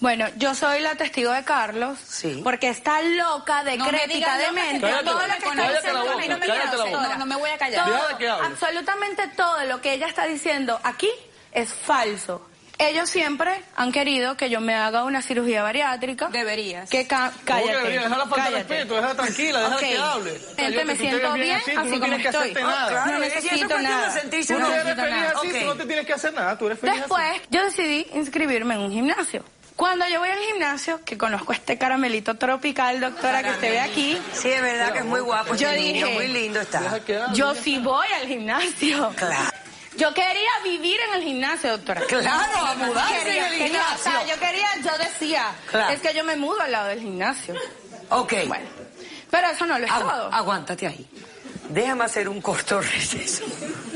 Bueno, 0.00 0.26
yo 0.36 0.54
soy 0.54 0.80
la 0.80 0.94
testigo 0.94 1.30
de 1.32 1.44
Carlos. 1.44 1.98
Sí. 2.08 2.40
Porque 2.42 2.68
está 2.70 3.02
loca, 3.02 3.62
No 3.62 3.70
decrépita, 3.70 4.38
demente. 4.38 4.86
que 4.86 4.92
todo 5.04 5.20
lo 5.26 5.34
que 5.34 5.48
está 5.48 5.70
diciendo 5.72 6.04
la 6.04 6.12
a 6.12 6.16
mí 6.16 6.28
no 6.28 6.38
me. 6.38 6.46
No, 6.90 7.16
no 7.18 7.26
me 7.26 7.36
voy 7.36 7.50
a 7.50 7.58
callar. 7.58 7.84
Todo, 7.86 8.18
que 8.18 8.28
absolutamente 8.28 9.28
todo 9.36 9.64
lo 9.64 9.80
que 9.82 9.92
ella 9.92 10.06
está 10.06 10.24
diciendo 10.24 10.80
aquí 10.82 11.10
es 11.52 11.72
falso. 11.72 12.46
Ellos 12.78 13.10
siempre 13.10 13.62
han 13.76 13.92
querido 13.92 14.38
que 14.38 14.48
yo 14.48 14.62
me 14.62 14.74
haga 14.74 15.04
una 15.04 15.20
cirugía 15.20 15.62
bariátrica. 15.62 16.28
Deberías. 16.28 16.88
Que 16.88 17.06
ca- 17.06 17.30
cállate. 17.44 17.76
Oye, 17.76 17.98
deja 17.98 18.08
la 18.08 18.24
falta 18.26 18.36
de 18.36 18.42
cállate. 18.52 18.56
respeto, 18.74 18.94
déjala 18.94 19.14
tranquila, 19.16 19.58
déjala 19.58 19.76
Ok. 19.76 19.82
que 19.82 19.98
hable. 19.98 20.40
Gente, 20.56 20.84
me 20.86 20.96
siento 20.96 21.32
bien, 21.34 21.56
así, 21.56 21.70
así 21.72 21.76
no 21.76 21.82
como 21.82 22.00
tienes 22.00 22.22
que 22.22 22.28
estoy. 22.28 22.40
hacerte 22.42 22.62
nada. 22.62 22.88
claro, 22.88 23.12
no 23.12 23.18
necesito 23.18 23.76
de 23.76 23.82
nada. 23.82 24.10
sentirse 24.12 24.54
Tú 24.54 24.60
No 24.60 24.66
no 24.68 24.72
eres 24.74 24.84
necesito 24.86 25.02
feliz 25.04 25.20
nada. 25.20 25.32
así, 25.38 25.48
Ok. 25.48 25.58
tú 25.60 25.64
no 25.66 25.74
te 25.76 25.84
tienes 25.86 26.06
que 26.06 26.12
hacer 26.14 26.32
nada, 26.32 26.56
tú 26.58 26.66
eres 26.68 26.78
feliz 26.80 26.92
así. 26.94 27.00
Después, 27.02 27.42
yo 27.50 27.64
decidí 27.64 28.06
inscribirme 28.14 28.74
en 28.76 28.80
un 28.80 28.90
gimnasio. 28.92 29.44
Cuando 29.80 30.06
yo 30.08 30.18
voy 30.20 30.28
al 30.28 30.38
gimnasio, 30.40 31.00
que 31.06 31.16
conozco 31.16 31.54
este 31.54 31.78
caramelito 31.78 32.34
tropical, 32.36 33.00
doctora, 33.00 33.42
que 33.42 33.48
usted 33.48 33.70
ve 33.70 33.80
aquí, 33.80 34.18
Sí, 34.34 34.50
es 34.50 34.60
verdad 34.60 34.92
que 34.92 34.98
es 34.98 35.04
muy 35.06 35.20
guapo. 35.20 35.54
Yo 35.54 35.70
ese 35.70 35.80
niño, 35.80 36.04
dije- 36.06 36.14
muy 36.16 36.28
lindo 36.28 36.60
está. 36.60 37.00
Yo 37.32 37.54
sí 37.54 37.78
voy 37.78 38.06
al 38.20 38.26
gimnasio. 38.28 39.10
Claro. 39.16 39.50
Yo 39.96 40.12
quería 40.12 40.50
vivir 40.64 40.98
en 41.08 41.14
el 41.14 41.22
gimnasio, 41.24 41.70
doctora. 41.78 42.02
Claro, 42.02 42.58
a 42.66 42.74
mudarse 42.74 43.14
Quería- 43.24 43.46
en 43.46 43.52
el 43.54 43.58
quería- 43.58 43.80
o 43.94 43.98
sea, 43.98 44.12
gimnasio. 44.20 44.34
yo 44.34 44.40
quería, 44.40 44.68
yo 44.84 44.98
decía, 44.98 45.46
Claro. 45.70 45.92
es 45.94 46.00
que 46.02 46.12
yo 46.14 46.24
me 46.24 46.36
mudo 46.36 46.60
al 46.60 46.72
lado 46.72 46.88
del 46.88 47.00
gimnasio. 47.00 47.54
Ok. 48.10 48.34
Bueno, 48.48 48.66
pero 49.30 49.48
eso 49.48 49.64
no 49.64 49.78
lo 49.78 49.86
es 49.86 49.90
Agu- 49.90 50.00
todo. 50.10 50.30
aguántate 50.30 50.88
ahí. 50.88 51.06
Déjame 51.70 52.04
hacer 52.04 52.28
un 52.28 52.42
corto 52.42 52.82
receso. 52.82 53.44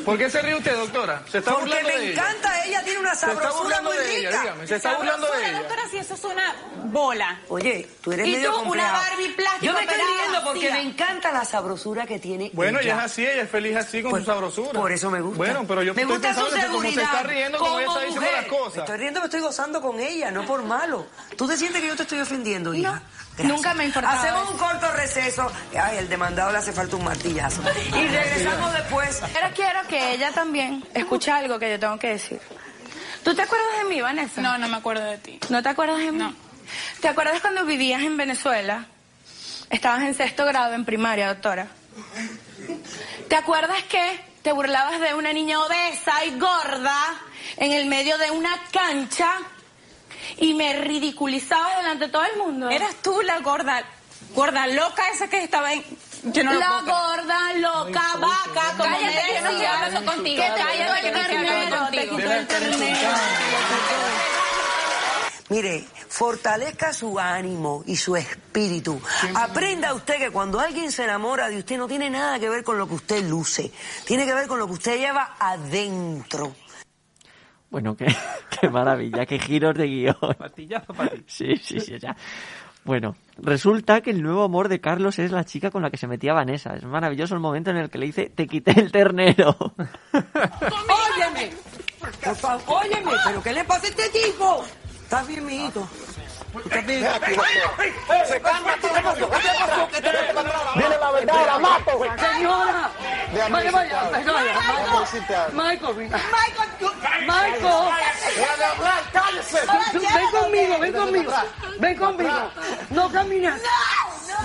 ¿Por 0.05 0.19
qué 0.19 0.29
se 0.31 0.43
ríe 0.43 0.55
usted, 0.55 0.77
doctora? 0.77 1.23
Se 1.31 1.39
está 1.39 1.53
Porque 1.53 1.67
burlando 1.71 1.89
me 1.89 1.97
de 1.99 2.11
ella. 2.13 2.21
encanta, 2.23 2.65
ella 2.65 2.83
tiene 2.85 2.99
una 3.01 3.15
Se 3.15 3.27
está 3.27 3.27
sabrosura 3.35 3.63
burlando 3.63 3.91
muy 3.91 3.99
de 3.99 4.17
ella, 4.19 4.29
rica. 4.31 4.43
dígame. 4.43 4.67
Se 4.67 4.77
está 4.77 4.95
burlando 4.97 5.27
de 5.33 5.49
ella. 5.49 5.59
doctora, 5.59 5.83
si 5.91 5.97
eso 5.99 6.15
es 6.15 6.25
una 6.25 6.55
bola. 6.85 7.41
Oye, 7.49 7.89
tú 8.03 8.13
eres 8.13 8.27
Y 8.29 8.33
medio 8.33 8.53
tú, 8.53 8.61
una. 8.73 8.93
Barbie 8.93 9.29
plástico 9.31 9.65
Yo 9.67 9.73
me 9.73 9.81
estoy 9.81 9.97
riendo 9.97 10.45
porque 10.45 10.71
me 10.73 10.81
encanta 10.83 11.33
la 11.33 11.45
sabrosura 11.45 12.07
que 12.07 12.19
tiene 12.19 12.51
Bueno, 12.53 12.81
ella. 12.81 12.93
ella 12.95 13.05
es 13.07 13.13
así, 13.13 13.27
ella 13.27 13.43
es 13.43 13.51
feliz 13.51 13.77
así 13.77 14.03
con 14.03 14.11
Pues, 14.11 14.25
su 14.25 14.31
sabrosura. 14.31 14.73
Por 14.79 14.93
eso 14.93 15.11
me 15.11 15.21
gusta. 15.21 15.39
Bueno, 15.39 15.65
pero 15.67 15.83
yo 15.83 15.95
me 15.95 16.03
estoy 16.03 16.17
gusta 16.19 16.35
su 16.35 16.41
pensando 16.43 16.67
que 16.67 16.73
como 16.73 16.83
se 16.93 17.03
está 17.03 17.23
riendo, 17.23 17.59
como 17.59 17.79
ella 17.79 17.89
está 17.89 18.01
diciendo 18.01 18.21
las 18.31 18.43
mujer. 18.45 18.49
cosas. 18.59 18.77
Me 18.77 18.83
estoy 18.83 18.99
riendo, 18.99 19.21
me 19.21 19.27
estoy 19.27 19.41
gozando 19.41 19.81
con 19.81 20.01
ella, 20.01 20.31
no 20.31 20.45
por 20.45 20.63
malo. 20.63 21.07
¿Tú 21.37 21.49
te 21.49 21.57
sientes 21.57 21.81
que 21.81 21.89
yo 21.89 21.97
te 21.97 22.03
estoy 22.03 22.21
ofendiendo, 22.21 22.75
hija? 22.75 23.03
Gracias. 23.37 23.49
nunca 23.57 23.75
me 23.75 23.83
ha 23.83 23.87
importado 23.87 24.17
Hacemos 24.21 24.43
eso. 24.45 24.53
un 24.53 24.59
corto 24.59 24.93
receso. 24.93 25.51
Ay, 25.81 25.97
el 25.99 26.09
demandado 26.09 26.53
le 26.53 26.59
hace 26.59 26.73
falta 26.73 26.95
un 26.95 27.03
martillazo. 27.05 27.63
Y 27.89 28.07
regresamos 28.07 28.73
después. 28.75 29.21
Pero 29.33 29.49
quiero 29.57 29.81
que 29.89 29.94
ella 29.97 30.33
también 30.33 30.85
escuche 30.95 31.31
algo 31.31 31.59
que 31.59 31.71
yo 31.71 31.79
tengo 31.79 31.99
que 31.99 32.09
decir. 32.09 32.41
¿Tú 33.23 33.35
te 33.35 33.43
acuerdas 33.43 33.79
de 33.79 33.85
mí, 33.89 34.01
Vanessa? 34.01 34.41
No, 34.41 34.59
no 34.59 34.69
me 34.69 34.77
acuerdo 34.77 35.05
de 35.05 35.19
ti. 35.19 35.39
¿No 35.49 35.63
te 35.63 35.69
acuerdas 35.71 35.99
de 35.99 36.13
mí? 36.13 36.19
No. 36.19 36.35
¿Te 37.01 37.09
acuerdas 37.09 37.41
cuando 37.41 37.65
vivías 37.65 38.03
en 38.03 38.17
Venezuela? 38.17 38.87
Estabas 39.71 40.03
en 40.03 40.15
sexto 40.15 40.45
grado 40.45 40.75
en 40.75 40.85
primaria, 40.85 41.29
doctora. 41.29 41.69
¿Te 43.29 43.37
acuerdas 43.37 43.83
que 43.85 44.21
te 44.43 44.53
burlabas 44.53 45.01
de 45.01 45.15
una 45.15 45.33
niña 45.33 45.61
obesa 45.61 46.25
y 46.27 46.39
gorda 46.39 47.15
en 47.57 47.73
el 47.73 47.87
medio 47.87 48.19
de 48.19 48.31
una 48.31 48.57
cancha 48.71 49.33
y 50.39 50.55
me 50.55 50.75
ridiculizabas 50.81 51.79
delante 51.79 52.07
de 52.07 52.13
todo 52.13 52.25
el 52.25 52.39
mundo? 52.39 52.69
Eras 52.71 52.95
tú 53.03 53.23
la 53.23 53.39
gorda, 53.41 53.85
gorda 54.35 54.67
loca 54.67 55.09
esa 55.11 55.29
que 55.29 55.43
estaba 55.43 55.73
en... 55.73 55.85
Yo 56.33 56.43
no 56.43 56.53
lo 56.55 56.59
la 56.59 56.69
puedo 56.69 56.85
creer. 56.85 56.95
gorda, 56.95 57.53
loca, 57.55 58.03
vaca, 58.19 58.71
como 58.77 58.85
Cállate, 58.85 59.15
que 59.27 59.35
yo 59.35 59.41
no 59.43 59.49
hablar 59.49 60.05
contigo. 60.05 60.43
Que 60.43 60.51
te 60.51 60.61
Cállate, 60.61 61.01
que 61.03 61.71
no 61.71 61.77
contigo. 61.79 62.17
Mire, 65.51 65.85
fortalezca 66.09 66.93
su 66.93 67.19
ánimo 67.19 67.85
y 67.87 67.97
su 67.97 68.17
espíritu. 68.17 69.01
Aprenda 69.35 69.93
usted 69.93 70.17
que 70.19 70.31
cuando 70.31 70.59
alguien 70.59 70.91
se 70.91 71.05
enamora 71.05 71.49
de 71.49 71.59
usted 71.59 71.77
no 71.77 71.87
tiene 71.87 72.09
nada 72.09 72.39
que 72.39 72.49
ver 72.49 72.65
con 72.65 72.79
lo 72.79 72.89
que 72.89 72.95
usted 72.95 73.23
luce, 73.29 73.71
tiene 74.07 74.25
que 74.25 74.35
ver 74.35 74.47
con 74.47 74.59
lo 74.59 74.67
que 74.67 74.73
usted 74.73 74.99
lleva 74.99 75.37
adentro. 75.39 76.55
Bueno, 77.69 77.97
qué, 77.97 78.07
qué 78.61 78.71
maravilla, 78.71 79.27
qué 79.27 79.39
giros 79.39 79.75
de 79.75 79.87
guion. 79.87 80.17
Patillazo 80.39 80.95
para 80.95 81.11
ti. 81.11 81.25
Sí, 81.27 81.57
sí, 81.57 81.81
sí, 81.81 81.99
ya. 81.99 82.17
Bueno, 82.85 83.17
resulta 83.39 84.03
que 84.03 84.11
el 84.11 84.23
nuevo 84.23 84.45
amor 84.45 84.69
de 84.69 84.81
Carlos 84.81 85.19
es 85.19 85.31
la 85.31 85.45
chica 85.45 85.71
con 85.71 85.83
la 85.83 85.91
que 85.91 85.97
se 85.97 86.07
metía 86.07 86.35
Vanessa. 86.35 86.77
Es 86.77 86.85
maravilloso 86.85 87.35
el 87.35 87.41
momento 87.41 87.71
en 87.71 87.79
el 87.79 87.89
que 87.89 87.99
le 87.99 88.07
dice, 88.07 88.31
te 88.35 88.47
quité 88.47 88.79
el 88.79 88.93
ternero. 88.93 89.57
¡Óyeme! 90.13 91.51
Por 91.99 92.11
¿pero 93.27 93.43
qué 93.43 93.53
le 93.53 93.65
pasa 93.65 93.87
a 93.87 93.89
este 93.89 94.09
tipo? 94.11 94.65
¿Estás 95.03 95.27
bien? 95.27 95.45
Mato. 101.59 101.93
Señora, 102.19 102.91
Vaya, 103.35 103.71
vaya, 103.71 104.11
vaya. 104.11 104.55
Michael, 105.53 105.95
Michael, 105.95 106.75
Ven 110.15 110.31
conmigo, 110.31 110.79
ven 110.79 110.93
conmigo. 110.93 111.33
Ven 111.81 111.97
conmigo. 111.97 112.51
No 112.91 113.11
caminas. 113.11 113.61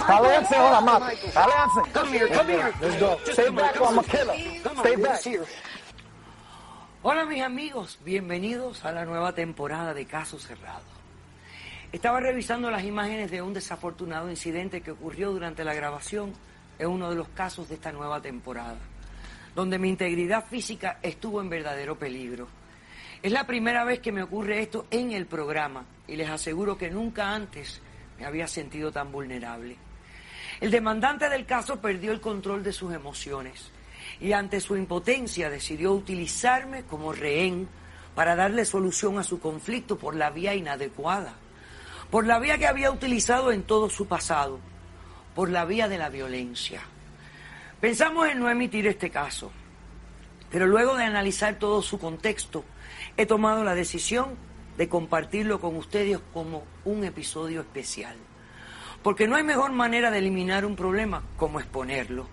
Aléjense 0.07 0.55
ahora, 0.55 0.81
Matt. 0.81 1.03
Aléjense. 1.35 1.91
Come 1.93 2.11
here, 2.17 2.27
come 2.29 2.53
here. 2.53 2.73
Let's 2.81 2.99
go. 2.99 3.17
Stay 3.31 3.49
back 3.49 3.79
or 3.79 3.87
I'm 3.89 3.99
a 3.99 4.03
killer. 4.03 4.35
Stay 4.79 4.95
back. 4.95 5.21
Hola 7.01 7.23
mis 7.25 7.41
amigos, 7.41 7.97
bienvenidos 8.03 8.83
a 8.83 8.91
la 8.91 9.05
nueva 9.05 9.31
temporada 9.33 9.93
de 9.93 10.05
Caso 10.05 10.37
Cerrado. 10.37 10.98
Estaba 11.91 12.19
revisando 12.19 12.69
las 12.69 12.83
imágenes 12.83 13.31
de 13.31 13.41
un 13.41 13.51
desafortunado 13.51 14.29
incidente 14.29 14.81
que 14.81 14.91
ocurrió 14.91 15.31
durante 15.31 15.63
la 15.63 15.73
grabación 15.73 16.33
en 16.77 16.87
uno 16.87 17.09
de 17.09 17.15
los 17.15 17.29
casos 17.29 17.67
de 17.67 17.75
esta 17.75 17.91
nueva 17.91 18.21
temporada, 18.21 18.77
donde 19.55 19.79
mi 19.79 19.89
integridad 19.89 20.45
física 20.45 20.99
estuvo 21.01 21.41
en 21.41 21.49
verdadero 21.49 21.97
peligro. 21.97 22.47
Es 23.23 23.31
la 23.31 23.47
primera 23.47 23.85
vez 23.85 24.01
que 24.01 24.11
me 24.11 24.21
ocurre 24.21 24.61
esto 24.61 24.85
en 24.91 25.13
el 25.13 25.25
programa 25.25 25.83
y 26.07 26.15
les 26.15 26.29
aseguro 26.29 26.77
que 26.77 26.91
nunca 26.91 27.33
antes 27.33 27.81
me 28.19 28.25
había 28.25 28.47
sentido 28.47 28.91
tan 28.91 29.11
vulnerable. 29.11 29.75
El 30.61 30.69
demandante 30.69 31.27
del 31.27 31.47
caso 31.47 31.81
perdió 31.81 32.11
el 32.11 32.21
control 32.21 32.61
de 32.61 32.71
sus 32.71 32.93
emociones 32.93 33.71
y 34.19 34.33
ante 34.33 34.61
su 34.61 34.77
impotencia 34.77 35.49
decidió 35.49 35.93
utilizarme 35.93 36.83
como 36.83 37.13
rehén 37.13 37.67
para 38.13 38.35
darle 38.35 38.63
solución 38.63 39.17
a 39.17 39.23
su 39.23 39.39
conflicto 39.39 39.97
por 39.97 40.15
la 40.15 40.29
vía 40.29 40.53
inadecuada, 40.53 41.33
por 42.11 42.25
la 42.25 42.39
vía 42.39 42.57
que 42.57 42.67
había 42.67 42.91
utilizado 42.91 43.51
en 43.51 43.63
todo 43.63 43.89
su 43.89 44.07
pasado, 44.07 44.59
por 45.35 45.49
la 45.49 45.65
vía 45.65 45.87
de 45.87 45.97
la 45.97 46.09
violencia. 46.09 46.81
Pensamos 47.79 48.27
en 48.27 48.39
no 48.39 48.49
emitir 48.49 48.87
este 48.87 49.09
caso, 49.09 49.51
pero 50.49 50.65
luego 50.65 50.95
de 50.95 51.03
analizar 51.03 51.59
todo 51.59 51.81
su 51.81 51.99
contexto, 51.99 52.65
he 53.15 53.25
tomado 53.25 53.63
la 53.63 53.75
decisión 53.75 54.35
de 54.77 54.89
compartirlo 54.89 55.59
con 55.59 55.75
ustedes 55.75 56.19
como 56.33 56.63
un 56.85 57.03
episodio 57.03 57.61
especial. 57.61 58.15
Porque 59.03 59.27
no 59.27 59.35
hay 59.35 59.43
mejor 59.43 59.71
manera 59.71 60.11
de 60.11 60.17
eliminar 60.17 60.65
un 60.65 60.75
problema 60.75 61.23
como 61.37 61.59
exponerlo. 61.59 62.27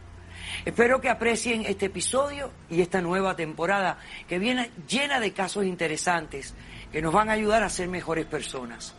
Espero 0.64 1.00
que 1.00 1.10
aprecien 1.10 1.64
este 1.66 1.86
episodio 1.86 2.50
y 2.70 2.80
esta 2.80 3.00
nueva 3.00 3.36
temporada 3.36 3.98
que 4.28 4.38
viene 4.38 4.70
llena 4.88 5.20
de 5.20 5.32
casos 5.32 5.64
interesantes 5.64 6.54
que 6.90 7.02
nos 7.02 7.12
van 7.12 7.28
a 7.28 7.32
ayudar 7.32 7.62
a 7.62 7.68
ser 7.68 7.88
mejores 7.88 8.26
personas. 8.26 8.94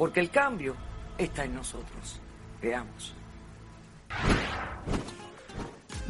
Porque 0.00 0.20
el 0.20 0.30
cambio 0.30 0.74
está 1.18 1.44
en 1.44 1.54
nosotros. 1.54 2.22
Veamos. 2.62 3.14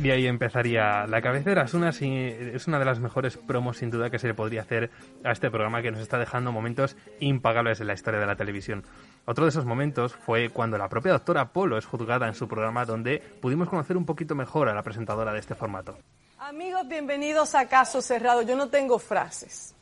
Y 0.01 0.11
ahí 0.11 0.29
empezaría 0.29 1.09
La 1.09 1.21
cabecera. 1.21 1.65
Es 1.65 1.75
una, 1.75 1.89
es 1.89 2.69
una 2.69 2.79
de 2.79 2.85
las 2.85 3.01
mejores 3.01 3.37
promos, 3.37 3.79
sin 3.79 3.91
duda, 3.91 4.09
que 4.09 4.21
se 4.21 4.29
le 4.29 4.35
podría 4.35 4.61
hacer 4.61 4.93
a 5.25 5.33
este 5.33 5.51
programa 5.51 5.83
que 5.83 5.91
nos 5.91 6.03
está 6.03 6.19
dejando 6.19 6.53
momentos 6.53 6.97
impagables 7.19 7.81
en 7.81 7.89
la 7.89 7.95
historia 7.95 8.21
de 8.21 8.27
la 8.27 8.37
televisión. 8.37 8.85
Otro 9.25 9.45
de 9.45 9.51
esos 9.51 9.65
momentos 9.65 10.15
fue 10.15 10.51
cuando 10.51 10.79
la 10.79 10.89
propia 10.89 11.11
doctora 11.11 11.53
Polo 11.53 11.77
es 11.77 11.85
juzgada 11.85 12.29
en 12.29 12.35
su 12.35 12.47
programa, 12.47 12.85
donde 12.85 13.19
pudimos 13.19 13.69
conocer 13.69 13.97
un 13.97 14.07
poquito 14.07 14.37
mejor 14.37 14.69
a 14.69 14.73
la 14.75 14.85
presentadora 14.85 15.33
de 15.33 15.41
este 15.41 15.57
formato. 15.57 15.99
Amigos, 16.39 16.87
bienvenidos 16.87 17.57
a 17.57 17.67
Caso 17.67 18.01
Cerrado. 18.01 18.43
Yo 18.43 18.55
no 18.55 18.69
tengo 18.69 19.01
frases. 19.01 19.75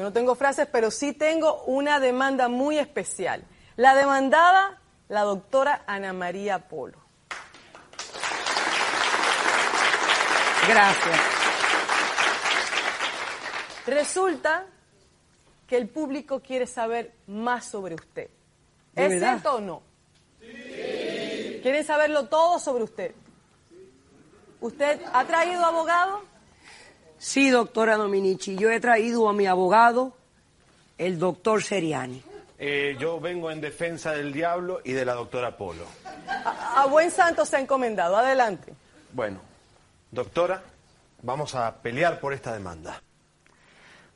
Yo 0.00 0.04
no 0.04 0.14
tengo 0.14 0.34
frases, 0.34 0.66
pero 0.72 0.90
sí 0.90 1.12
tengo 1.12 1.62
una 1.64 2.00
demanda 2.00 2.48
muy 2.48 2.78
especial. 2.78 3.44
La 3.76 3.94
demandada, 3.94 4.80
la 5.10 5.24
doctora 5.24 5.84
Ana 5.86 6.14
María 6.14 6.58
Polo. 6.70 6.96
Gracias. 10.66 11.20
Resulta 13.86 14.64
que 15.66 15.76
el 15.76 15.86
público 15.86 16.40
quiere 16.40 16.66
saber 16.66 17.12
más 17.26 17.66
sobre 17.66 17.94
usted. 17.94 18.30
¿De 18.94 19.04
¿Es 19.04 19.10
verdad? 19.10 19.28
cierto 19.32 19.56
o 19.56 19.60
no? 19.60 19.82
¿Quieren 20.40 21.84
saberlo 21.84 22.26
todo 22.28 22.58
sobre 22.58 22.84
usted? 22.84 23.14
¿Usted 24.62 25.02
ha 25.12 25.26
traído 25.26 25.62
abogado? 25.62 26.29
Sí, 27.20 27.50
doctora 27.50 27.98
Dominici, 27.98 28.56
yo 28.56 28.70
he 28.70 28.80
traído 28.80 29.28
a 29.28 29.34
mi 29.34 29.46
abogado, 29.46 30.14
el 30.96 31.18
doctor 31.18 31.62
Seriani. 31.62 32.22
Eh, 32.58 32.96
yo 32.98 33.20
vengo 33.20 33.50
en 33.50 33.60
defensa 33.60 34.12
del 34.12 34.32
diablo 34.32 34.80
y 34.84 34.92
de 34.92 35.04
la 35.04 35.12
doctora 35.12 35.54
Polo. 35.54 35.84
A, 36.26 36.82
a 36.82 36.86
buen 36.86 37.10
santo 37.10 37.44
se 37.44 37.56
ha 37.56 37.60
encomendado. 37.60 38.16
Adelante. 38.16 38.72
Bueno, 39.12 39.38
doctora, 40.10 40.62
vamos 41.20 41.54
a 41.54 41.76
pelear 41.76 42.20
por 42.20 42.32
esta 42.32 42.54
demanda. 42.54 43.02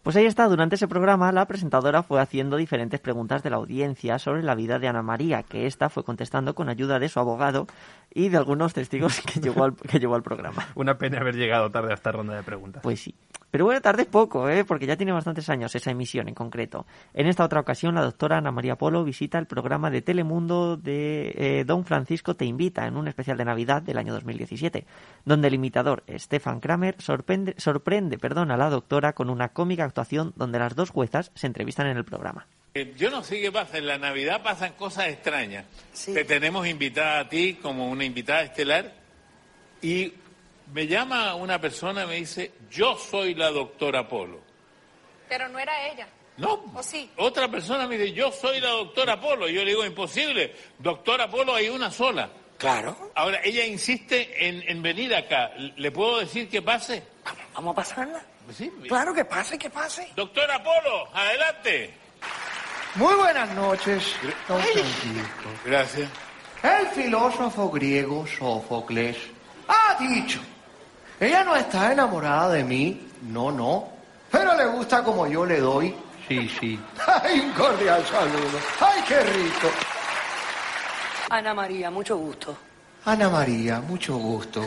Pues 0.05 0.17
ahí 0.17 0.27
está, 0.27 0.47
durante 0.49 0.75
ese 0.75 0.87
programa 0.87 1.33
la 1.33 1.47
presentadora 1.47 2.03
fue 2.03 2.21
haciendo 2.21 2.59
diferentes 2.59 3.01
preguntas 3.01 3.43
de 3.43 3.49
la 3.49 3.57
audiencia 3.57 4.19
sobre 4.19 4.43
la 4.43 4.55
vida 4.55 4.79
de 4.79 4.87
Ana 4.87 5.03
María, 5.03 5.43
que 5.43 5.65
ésta 5.65 5.89
fue 5.89 6.05
contestando 6.05 6.55
con 6.55 6.69
ayuda 6.69 6.99
de 6.99 7.09
su 7.09 7.21
abogado 7.21 7.67
y 8.13 8.29
de 8.29 8.37
algunos 8.37 8.75
testigos 8.75 9.23
que 9.23 9.41
llevó 9.41 9.65
al, 9.65 9.75
que 9.77 9.99
llevó 9.99 10.15
al 10.15 10.23
programa. 10.23 10.69
Una 10.75 10.99
pena 10.99 11.21
haber 11.21 11.37
llegado 11.37 11.71
tarde 11.71 11.93
a 11.93 11.95
esta 11.95 12.13
ronda 12.13 12.35
de 12.35 12.43
preguntas. 12.43 12.83
Pues 12.83 13.01
sí. 13.01 13.15
Pero 13.55 13.67
bueno, 13.67 13.81
tarde 13.81 14.05
poco, 14.05 14.49
¿eh? 14.49 14.65
porque 14.65 14.85
ya 14.85 14.97
tiene 14.97 15.13
bastantes 15.13 15.49
años 15.49 15.73
esa 15.77 15.93
emisión 15.93 16.27
en 16.27 16.35
concreto. 16.35 16.87
En 17.13 17.29
esta 17.29 17.45
otra 17.45 17.61
ocasión, 17.61 17.95
la 17.95 18.03
doctora 18.03 18.39
Ana 18.39 18.51
María 18.51 18.75
Polo 18.75 19.05
visita 19.05 19.39
el 19.39 19.47
programa 19.47 19.91
de 19.91 20.03
Telemundo 20.03 20.77
de 20.77 21.33
eh, 21.37 21.65
Don 21.65 21.85
Francisco 21.85 22.35
Te 22.35 22.47
Invita 22.47 22.85
en 22.85 22.97
un 22.97 23.07
especial 23.07 23.37
de 23.37 23.45
Navidad 23.45 23.81
del 23.81 23.99
año 23.99 24.13
2017, 24.13 24.85
donde 25.25 25.47
el 25.47 25.55
imitador 25.55 26.03
Stefan 26.19 26.59
Kramer 26.59 26.97
sorprende, 26.99 27.55
sorprende 27.57 28.19
perdón, 28.19 28.51
a 28.51 28.57
la 28.57 28.71
doctora 28.71 29.13
con 29.13 29.31
una 29.31 29.51
cómica 29.51 29.85
actuación 29.85 30.33
donde 30.35 30.59
las 30.59 30.75
dos 30.75 30.91
juezas 30.91 31.31
se 31.37 31.47
entrevistan 31.47 31.87
en 31.87 31.97
el 31.97 32.05
programa. 32.05 32.49
Eh, 32.75 32.93
Yo 32.97 33.09
no 33.09 33.23
sé 33.23 33.41
qué 33.41 33.53
pasa, 33.53 33.79
en 33.79 33.87
la 33.87 33.99
Navidad 33.99 34.43
pasan 34.43 34.73
cosas 34.73 35.07
extrañas. 35.07 35.65
Te 36.05 36.25
tenemos 36.25 36.67
invitada 36.67 37.21
a 37.21 37.29
ti 37.29 37.55
como 37.63 37.89
una 37.89 38.05
invitada 38.05 38.43
estelar 38.43 38.95
y 39.81 40.13
me 40.73 40.87
llama 40.87 41.35
una 41.35 41.61
persona 41.61 42.05
y 42.05 42.07
me 42.07 42.15
dice, 42.17 42.53
yo 42.71 42.97
soy 42.97 43.35
la 43.35 43.51
doctora 43.51 44.09
Polo. 44.09 44.41
Pero 45.29 45.49
no 45.49 45.59
era 45.59 45.87
ella. 45.89 46.09
No, 46.37 46.65
¿O 46.75 46.83
sí? 46.83 47.09
otra 47.17 47.49
persona 47.49 47.87
me 47.87 47.97
dice, 47.97 48.13
yo 48.13 48.33
soy 48.33 48.61
la 48.61 48.71
doctora 48.71 49.21
Polo. 49.21 49.49
Yo 49.49 49.63
le 49.65 49.71
digo, 49.71 49.85
imposible, 49.85 50.55
doctora 50.79 51.29
Polo 51.31 51.55
hay 51.55 51.69
una 51.69 51.91
sola. 51.91 52.29
Claro. 52.59 53.13
Ahora, 53.15 53.41
ella 53.45 53.65
insiste 53.67 54.47
en, 54.49 54.63
en 54.69 54.83
venir 54.83 55.15
acá. 55.15 55.53
¿Le 55.57 55.91
puedo 55.91 56.19
decir 56.21 56.49
que 56.49 56.63
pase? 56.63 57.03
Vamos 57.55 57.73
a 57.73 57.77
pasarla. 57.77 58.25
Sí. 58.53 58.71
Claro 58.89 59.15
que 59.15 59.25
pase, 59.25 59.59
que 59.59 59.71
pase. 59.71 60.09
Doctora 60.17 60.63
Polo, 60.63 61.09
adelante. 61.15 61.95
Muy 62.97 63.15
buenas 63.15 63.51
noches, 63.55 64.15
don 64.49 64.61
Francisco. 64.61 65.49
Gracias. 65.65 66.09
El 66.63 66.87
filósofo 66.89 67.71
griego 67.71 68.27
Sófocles 68.27 69.17
ha 69.69 69.97
dicho, 69.99 70.41
ella 71.21 71.45
no 71.45 71.57
está 71.57 71.93
enamorada 71.93 72.53
de 72.53 72.65
mí, 72.65 73.09
no, 73.23 73.53
no, 73.53 73.89
pero 74.31 74.55
le 74.57 74.67
gusta 74.67 75.03
como 75.03 75.27
yo 75.27 75.47
le 75.47 75.61
doy, 75.61 75.95
sí, 76.29 76.49
sí. 76.61 76.81
¡Ay, 77.23 77.41
un 77.41 77.53
cordial 77.53 78.05
saludo! 78.07 78.59
¡Ay, 78.81 79.03
qué 79.07 79.21
rico! 79.21 79.69
Ana 81.31 81.55
María, 81.55 81.91
mucho 81.91 82.17
gusto. 82.17 82.57
Ana 83.05 83.29
María, 83.29 83.81
mucho 83.81 84.17
gusto. 84.17 84.67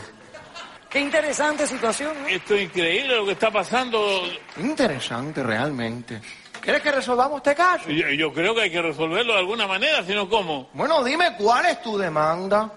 Qué 0.89 0.99
interesante 0.99 1.67
situación, 1.67 2.15
¿no? 2.21 2.27
Esto 2.27 2.55
es 2.55 2.63
increíble 2.63 3.15
lo 3.15 3.25
que 3.25 3.33
está 3.33 3.51
pasando. 3.51 4.23
Interesante 4.57 5.43
realmente. 5.43 6.21
¿Quieres 6.61 6.81
que 6.81 6.91
resolvamos 6.91 7.37
este 7.37 7.55
caso? 7.55 7.89
Yo, 7.89 8.09
yo 8.09 8.33
creo 8.33 8.55
que 8.55 8.63
hay 8.63 8.71
que 8.71 8.81
resolverlo 8.81 9.33
de 9.33 9.39
alguna 9.39 9.67
manera, 9.67 10.03
si 10.03 10.13
no, 10.13 10.29
¿cómo? 10.29 10.69
Bueno, 10.73 11.03
dime 11.03 11.35
cuál 11.37 11.65
es 11.65 11.81
tu 11.81 11.97
demanda. 11.97 12.71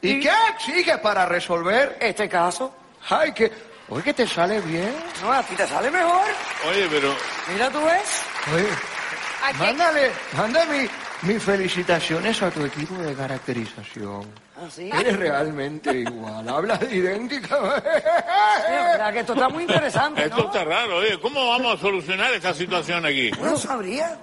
¿Y, 0.00 0.18
qué 0.18 0.30
exiges 0.54 0.98
para 0.98 1.26
resolver 1.26 1.96
este 2.00 2.28
caso? 2.28 2.74
Ay, 3.10 3.32
que... 3.32 3.50
Oye, 3.88 4.02
que 4.02 4.14
te 4.14 4.26
sale 4.26 4.60
bien. 4.60 4.94
No, 5.22 5.32
a 5.32 5.42
ti 5.42 5.54
te 5.54 5.66
sale 5.66 5.90
mejor. 5.90 6.22
Oye, 6.70 6.86
pero... 6.90 7.14
Mira, 7.52 7.68
tú 7.70 7.84
ves. 7.84 8.24
Oye, 8.54 8.68
mándale, 9.58 10.10
mándale 10.36 10.82
mi- 11.22 11.32
mis 11.32 11.42
felicitaciones 11.42 12.42
a 12.42 12.50
tu 12.50 12.64
equipo 12.64 12.94
de 12.94 13.14
caracterización. 13.14 14.26
¿Ah, 14.56 14.66
sí? 14.70 14.88
Eres 14.92 15.18
realmente 15.18 15.92
igual, 15.92 16.48
hablas 16.48 16.80
idéntica. 16.92 17.56
Sí, 17.76 19.12
que 19.12 19.20
esto 19.20 19.32
está 19.34 19.48
muy 19.48 19.64
interesante, 19.64 20.24
Esto 20.24 20.36
¿no? 20.38 20.44
está 20.46 20.64
raro, 20.64 20.96
oye. 20.98 21.18
¿Cómo 21.20 21.48
vamos 21.48 21.74
a 21.78 21.80
solucionar 21.80 22.32
esta 22.32 22.54
situación 22.54 23.04
aquí? 23.04 23.30
No 23.42 23.56
sabría. 23.56 24.16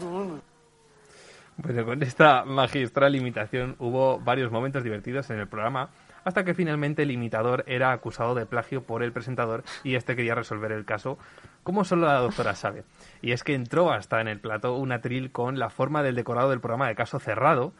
Bueno, 1.58 1.86
con 1.86 2.02
esta 2.02 2.46
magistral 2.46 3.16
imitación 3.16 3.76
hubo 3.80 4.20
varios 4.20 4.52
momentos 4.52 4.84
divertidos 4.84 5.30
en 5.30 5.40
el 5.40 5.48
programa, 5.48 5.90
hasta 6.30 6.46
que 6.46 6.54
finalmente 6.54 7.04
el 7.04 7.12
imitador 7.12 7.64
era 7.68 7.92
acusado 7.92 8.36
de 8.36 8.46
plagio 8.46 8.84
por 8.84 9.04
el 9.04 9.12
presentador 9.12 9.64
y 9.84 9.96
este 9.96 10.16
quería 10.16 10.36
resolver 10.36 10.72
el 10.72 10.86
caso 10.86 11.18
como 11.64 11.84
solo 11.84 12.08
la 12.08 12.20
doctora 12.20 12.56
sabe. 12.56 12.84
Y 13.22 13.32
es 13.32 13.44
que 13.44 13.54
entró 13.54 13.92
hasta 13.92 14.22
en 14.22 14.28
el 14.28 14.40
plato 14.40 14.76
un 14.76 14.92
atril 14.92 15.32
con 15.32 15.60
la 15.60 15.70
forma 15.70 16.04
del 16.04 16.16
decorado 16.16 16.50
del 16.50 16.62
programa 16.62 16.88
de 16.88 16.96
caso 16.96 17.20
cerrado 17.20 17.74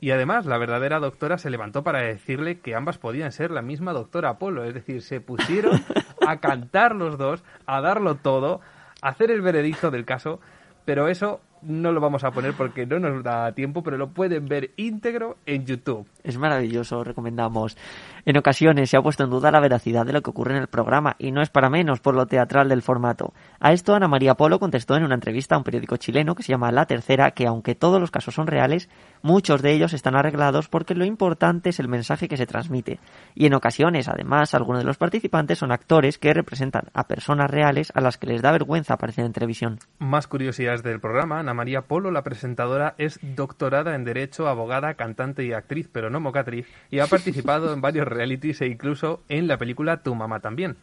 Y 0.00 0.12
además, 0.12 0.46
la 0.46 0.56
verdadera 0.56 0.98
doctora 0.98 1.36
se 1.36 1.50
levantó 1.50 1.82
para 1.82 2.00
decirle 2.00 2.60
que 2.60 2.74
ambas 2.74 2.96
podían 2.96 3.32
ser 3.32 3.50
la 3.50 3.60
misma 3.60 3.92
doctora 3.92 4.30
Apolo. 4.30 4.64
Es 4.64 4.72
decir, 4.72 5.02
se 5.02 5.20
pusieron 5.20 5.82
a 6.26 6.38
cantar 6.38 6.96
los 6.96 7.18
dos, 7.18 7.44
a 7.66 7.80
darlo 7.82 8.14
todo, 8.14 8.60
a 9.02 9.08
hacer 9.08 9.30
el 9.30 9.42
veredicto 9.42 9.90
del 9.90 10.06
caso. 10.06 10.40
Pero 10.86 11.08
eso 11.08 11.40
no 11.62 11.92
lo 11.92 12.00
vamos 12.00 12.24
a 12.24 12.30
poner 12.30 12.54
porque 12.54 12.86
no 12.86 12.98
nos 12.98 13.22
da 13.22 13.52
tiempo, 13.52 13.82
pero 13.82 13.96
lo 13.96 14.10
pueden 14.10 14.46
ver 14.46 14.70
íntegro 14.76 15.38
en 15.46 15.66
YouTube. 15.66 16.06
Es 16.22 16.38
maravilloso, 16.38 17.04
recomendamos. 17.04 17.76
En 18.24 18.36
ocasiones 18.36 18.90
se 18.90 18.96
ha 18.96 19.02
puesto 19.02 19.24
en 19.24 19.30
duda 19.30 19.50
la 19.50 19.60
veracidad 19.60 20.04
de 20.04 20.12
lo 20.12 20.22
que 20.22 20.30
ocurre 20.30 20.56
en 20.56 20.62
el 20.62 20.68
programa, 20.68 21.16
y 21.18 21.32
no 21.32 21.42
es 21.42 21.50
para 21.50 21.70
menos 21.70 22.00
por 22.00 22.14
lo 22.14 22.26
teatral 22.26 22.68
del 22.68 22.82
formato. 22.82 23.32
A 23.58 23.72
esto 23.72 23.94
Ana 23.94 24.08
María 24.08 24.34
Polo 24.34 24.58
contestó 24.58 24.96
en 24.96 25.04
una 25.04 25.14
entrevista 25.14 25.54
a 25.54 25.58
un 25.58 25.64
periódico 25.64 25.96
chileno 25.96 26.34
que 26.34 26.42
se 26.42 26.52
llama 26.52 26.72
La 26.72 26.86
Tercera 26.86 27.30
que 27.32 27.46
aunque 27.46 27.74
todos 27.74 28.00
los 28.00 28.10
casos 28.10 28.34
son 28.34 28.46
reales, 28.46 28.88
muchos 29.22 29.62
de 29.62 29.72
ellos 29.72 29.92
están 29.92 30.16
arreglados 30.16 30.68
porque 30.68 30.94
lo 30.94 31.04
importante 31.04 31.70
es 31.70 31.80
el 31.80 31.88
mensaje 31.88 32.28
que 32.28 32.36
se 32.36 32.46
transmite. 32.46 32.98
Y 33.34 33.46
en 33.46 33.54
ocasiones, 33.54 34.08
además, 34.08 34.54
algunos 34.54 34.82
de 34.82 34.86
los 34.86 34.98
participantes 34.98 35.58
son 35.58 35.72
actores 35.72 36.18
que 36.18 36.34
representan 36.34 36.84
a 36.94 37.06
personas 37.06 37.50
reales 37.50 37.92
a 37.94 38.00
las 38.00 38.18
que 38.18 38.26
les 38.26 38.42
da 38.42 38.52
vergüenza 38.52 38.94
aparecer 38.94 39.24
en 39.24 39.32
televisión. 39.32 39.78
Más 39.98 40.26
curiosidades 40.26 40.82
del 40.82 41.00
programa. 41.00 41.40
Ana 41.40 41.54
María 41.54 41.82
Polo, 41.82 42.10
la 42.10 42.22
presentadora, 42.22 42.94
es 42.98 43.18
doctorada 43.22 43.94
en 43.94 44.04
Derecho, 44.04 44.48
abogada, 44.48 44.94
cantante 44.94 45.44
y 45.44 45.52
actriz, 45.52 45.88
pero 45.92 46.10
no 46.10 46.20
mocatriz, 46.20 46.66
y 46.90 46.98
ha 46.98 47.06
participado 47.08 47.72
en 47.72 47.80
varios 47.80 48.06
realities 48.10 48.60
e 48.60 48.66
incluso 48.66 49.22
en 49.28 49.46
la 49.46 49.56
película 49.56 50.02
Tu 50.02 50.14
mamá 50.14 50.40
también, 50.40 50.76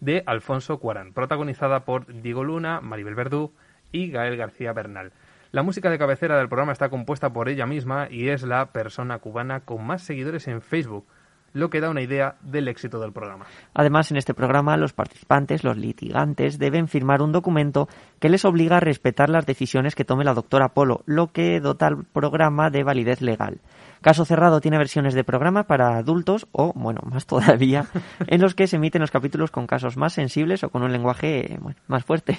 de 0.00 0.22
Alfonso 0.26 0.78
Cuarán, 0.78 1.12
protagonizada 1.12 1.84
por 1.84 2.06
Diego 2.22 2.44
Luna, 2.44 2.80
Maribel 2.80 3.14
Verdú 3.14 3.52
y 3.92 4.10
Gael 4.10 4.36
García 4.36 4.72
Bernal. 4.72 5.12
La 5.52 5.62
música 5.62 5.88
de 5.88 5.98
cabecera 5.98 6.36
del 6.36 6.48
programa 6.48 6.72
está 6.72 6.88
compuesta 6.88 7.32
por 7.32 7.48
ella 7.48 7.64
misma 7.64 8.08
y 8.10 8.28
es 8.28 8.42
la 8.42 8.72
persona 8.72 9.20
cubana 9.20 9.60
con 9.60 9.86
más 9.86 10.02
seguidores 10.02 10.48
en 10.48 10.60
Facebook, 10.60 11.06
lo 11.52 11.70
que 11.70 11.80
da 11.80 11.90
una 11.90 12.02
idea 12.02 12.34
del 12.42 12.66
éxito 12.66 12.98
del 12.98 13.12
programa. 13.12 13.46
Además, 13.72 14.10
en 14.10 14.16
este 14.16 14.34
programa 14.34 14.76
los 14.76 14.92
participantes, 14.92 15.62
los 15.62 15.76
litigantes, 15.76 16.58
deben 16.58 16.88
firmar 16.88 17.22
un 17.22 17.30
documento 17.30 17.88
que 18.18 18.28
les 18.28 18.44
obliga 18.44 18.78
a 18.78 18.80
respetar 18.80 19.30
las 19.30 19.46
decisiones 19.46 19.94
que 19.94 20.04
tome 20.04 20.24
la 20.24 20.34
doctora 20.34 20.70
Polo, 20.70 21.02
lo 21.06 21.28
que 21.28 21.60
dota 21.60 21.86
al 21.86 22.04
programa 22.04 22.70
de 22.70 22.82
validez 22.82 23.22
legal. 23.22 23.60
Caso 24.04 24.26
Cerrado 24.26 24.60
tiene 24.60 24.76
versiones 24.76 25.14
de 25.14 25.24
programa 25.24 25.62
para 25.62 25.96
adultos 25.96 26.46
o, 26.52 26.74
bueno, 26.74 27.00
más 27.10 27.24
todavía, 27.24 27.86
en 28.26 28.42
los 28.42 28.54
que 28.54 28.66
se 28.66 28.76
emiten 28.76 29.00
los 29.00 29.10
capítulos 29.10 29.50
con 29.50 29.66
casos 29.66 29.96
más 29.96 30.12
sensibles 30.12 30.62
o 30.62 30.68
con 30.68 30.82
un 30.82 30.92
lenguaje 30.92 31.56
bueno, 31.58 31.80
más 31.86 32.04
fuerte. 32.04 32.38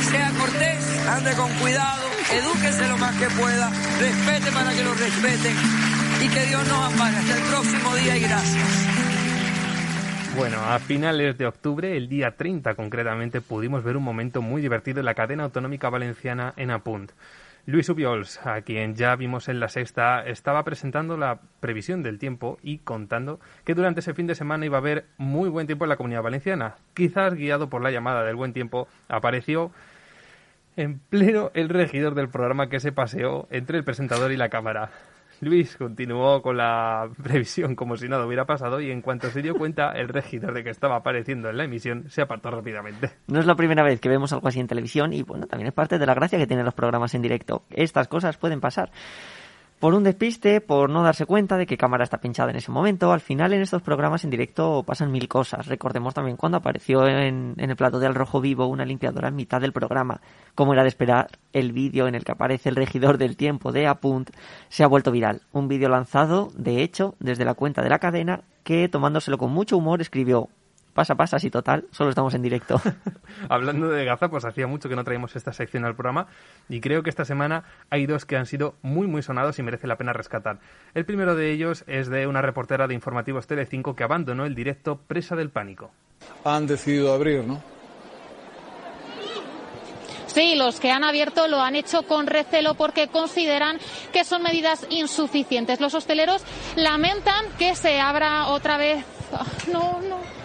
Sea 0.00 0.32
cortés, 0.40 1.06
ande 1.08 1.30
con 1.34 1.48
cuidado, 1.60 2.02
edúquese 2.34 2.88
lo 2.88 2.96
más 2.96 3.14
que 3.14 3.26
pueda, 3.26 3.70
respete 4.00 4.50
para 4.52 4.72
que 4.72 4.82
lo 4.82 4.92
respeten 4.92 5.56
y 6.20 6.28
que 6.30 6.46
Dios 6.46 6.66
nos 6.66 6.92
ampare. 6.92 7.16
Hasta 7.18 7.36
el 7.36 7.42
próximo 7.44 7.94
día 7.94 8.16
y 8.16 8.20
gracias. 8.22 8.88
Bueno, 10.36 10.58
a 10.64 10.80
finales 10.80 11.38
de 11.38 11.46
octubre, 11.46 11.96
el 11.96 12.08
día 12.08 12.34
30 12.36 12.74
concretamente, 12.74 13.40
pudimos 13.40 13.84
ver 13.84 13.96
un 13.96 14.02
momento 14.02 14.42
muy 14.42 14.60
divertido 14.60 14.98
en 14.98 15.06
la 15.06 15.14
cadena 15.14 15.44
autonómica 15.44 15.90
valenciana 15.90 16.54
en 16.56 16.72
Apunt. 16.72 17.12
Luis 17.68 17.88
Ubiols, 17.88 18.38
a 18.46 18.62
quien 18.62 18.94
ya 18.94 19.16
vimos 19.16 19.48
en 19.48 19.58
la 19.58 19.68
sexta, 19.68 20.24
estaba 20.24 20.62
presentando 20.62 21.16
la 21.16 21.40
previsión 21.58 22.04
del 22.04 22.20
tiempo 22.20 22.58
y 22.62 22.78
contando 22.78 23.40
que 23.64 23.74
durante 23.74 23.98
ese 23.98 24.14
fin 24.14 24.28
de 24.28 24.36
semana 24.36 24.66
iba 24.66 24.76
a 24.76 24.80
haber 24.80 25.06
muy 25.18 25.48
buen 25.48 25.66
tiempo 25.66 25.84
en 25.84 25.88
la 25.88 25.96
comunidad 25.96 26.22
valenciana. 26.22 26.76
Quizás 26.94 27.34
guiado 27.34 27.68
por 27.68 27.82
la 27.82 27.90
llamada 27.90 28.22
del 28.22 28.36
buen 28.36 28.52
tiempo, 28.52 28.86
apareció 29.08 29.72
en 30.76 31.00
pleno 31.00 31.50
el 31.54 31.68
regidor 31.68 32.14
del 32.14 32.28
programa 32.28 32.68
que 32.68 32.78
se 32.78 32.92
paseó 32.92 33.48
entre 33.50 33.78
el 33.78 33.84
presentador 33.84 34.30
y 34.30 34.36
la 34.36 34.48
cámara. 34.48 34.90
Luis 35.40 35.76
continuó 35.76 36.42
con 36.42 36.56
la 36.56 37.08
previsión 37.22 37.74
como 37.74 37.96
si 37.96 38.08
nada 38.08 38.26
hubiera 38.26 38.46
pasado 38.46 38.80
y 38.80 38.90
en 38.90 39.02
cuanto 39.02 39.28
se 39.30 39.42
dio 39.42 39.54
cuenta 39.54 39.92
el 39.92 40.08
regidor 40.08 40.54
de 40.54 40.64
que 40.64 40.70
estaba 40.70 40.96
apareciendo 40.96 41.50
en 41.50 41.56
la 41.56 41.64
emisión 41.64 42.08
se 42.08 42.22
apartó 42.22 42.50
rápidamente. 42.50 43.10
No 43.26 43.40
es 43.40 43.46
la 43.46 43.54
primera 43.54 43.82
vez 43.82 44.00
que 44.00 44.08
vemos 44.08 44.32
algo 44.32 44.48
así 44.48 44.60
en 44.60 44.66
televisión 44.66 45.12
y 45.12 45.22
bueno, 45.22 45.46
también 45.46 45.68
es 45.68 45.74
parte 45.74 45.98
de 45.98 46.06
la 46.06 46.14
gracia 46.14 46.38
que 46.38 46.46
tienen 46.46 46.64
los 46.64 46.74
programas 46.74 47.14
en 47.14 47.22
directo. 47.22 47.64
Estas 47.70 48.08
cosas 48.08 48.36
pueden 48.36 48.60
pasar. 48.60 48.90
Por 49.78 49.92
un 49.92 50.04
despiste, 50.04 50.62
por 50.62 50.88
no 50.88 51.02
darse 51.02 51.26
cuenta 51.26 51.58
de 51.58 51.66
que 51.66 51.76
cámara 51.76 52.02
está 52.02 52.16
pinchada 52.18 52.50
en 52.50 52.56
ese 52.56 52.72
momento, 52.72 53.12
al 53.12 53.20
final 53.20 53.52
en 53.52 53.60
estos 53.60 53.82
programas 53.82 54.24
en 54.24 54.30
directo 54.30 54.82
pasan 54.86 55.12
mil 55.12 55.28
cosas. 55.28 55.66
Recordemos 55.66 56.14
también 56.14 56.38
cuando 56.38 56.56
apareció 56.56 57.06
en, 57.06 57.54
el 57.58 57.76
plato 57.76 57.98
de 57.98 58.06
Al 58.06 58.14
Rojo 58.14 58.40
Vivo 58.40 58.66
una 58.68 58.86
limpiadora 58.86 59.28
en 59.28 59.36
mitad 59.36 59.60
del 59.60 59.74
programa. 59.74 60.22
Como 60.54 60.72
era 60.72 60.82
de 60.82 60.88
esperar, 60.88 61.28
el 61.52 61.72
vídeo 61.72 62.08
en 62.08 62.14
el 62.14 62.24
que 62.24 62.32
aparece 62.32 62.70
el 62.70 62.76
regidor 62.76 63.18
del 63.18 63.36
tiempo 63.36 63.70
de 63.70 63.86
Apunt 63.86 64.30
se 64.70 64.82
ha 64.82 64.86
vuelto 64.86 65.12
viral. 65.12 65.42
Un 65.52 65.68
vídeo 65.68 65.90
lanzado, 65.90 66.48
de 66.56 66.82
hecho, 66.82 67.14
desde 67.20 67.44
la 67.44 67.52
cuenta 67.52 67.82
de 67.82 67.90
la 67.90 67.98
cadena 67.98 68.44
que, 68.64 68.88
tomándoselo 68.88 69.36
con 69.36 69.52
mucho 69.52 69.76
humor, 69.76 70.00
escribió 70.00 70.48
pasa, 70.96 71.14
pasa, 71.14 71.38
sí, 71.38 71.50
total, 71.50 71.84
solo 71.92 72.10
estamos 72.10 72.34
en 72.34 72.42
directo. 72.42 72.80
Hablando 73.48 73.88
de 73.88 74.04
Gaza, 74.04 74.28
pues 74.28 74.44
hacía 74.44 74.66
mucho 74.66 74.88
que 74.88 74.96
no 74.96 75.04
traíamos 75.04 75.36
esta 75.36 75.52
sección 75.52 75.84
al 75.84 75.94
programa 75.94 76.26
y 76.68 76.80
creo 76.80 77.04
que 77.04 77.10
esta 77.10 77.24
semana 77.24 77.62
hay 77.90 78.06
dos 78.06 78.24
que 78.24 78.36
han 78.36 78.46
sido 78.46 78.74
muy, 78.82 79.06
muy 79.06 79.22
sonados 79.22 79.58
y 79.60 79.62
merece 79.62 79.86
la 79.86 79.96
pena 79.96 80.12
rescatar. 80.12 80.58
El 80.94 81.04
primero 81.04 81.36
de 81.36 81.52
ellos 81.52 81.84
es 81.86 82.08
de 82.08 82.26
una 82.26 82.42
reportera 82.42 82.88
de 82.88 82.94
Informativos 82.94 83.46
Telecinco 83.46 83.94
que 83.94 84.02
abandonó 84.02 84.44
el 84.44 84.56
directo 84.56 84.96
presa 85.06 85.36
del 85.36 85.50
pánico. 85.50 85.92
Han 86.44 86.66
decidido 86.66 87.14
abrir, 87.14 87.44
¿no? 87.44 87.62
Sí, 90.26 90.54
los 90.54 90.80
que 90.80 90.90
han 90.90 91.02
abierto 91.02 91.48
lo 91.48 91.62
han 91.62 91.76
hecho 91.76 92.02
con 92.02 92.26
recelo 92.26 92.74
porque 92.74 93.08
consideran 93.08 93.78
que 94.12 94.22
son 94.24 94.42
medidas 94.42 94.86
insuficientes. 94.90 95.80
Los 95.80 95.94
hosteleros 95.94 96.42
lamentan 96.76 97.46
que 97.58 97.74
se 97.74 98.00
abra 98.00 98.48
otra 98.48 98.76
vez. 98.76 99.04
Ah, 99.32 99.46
No, 99.72 100.00
no. 100.02 100.35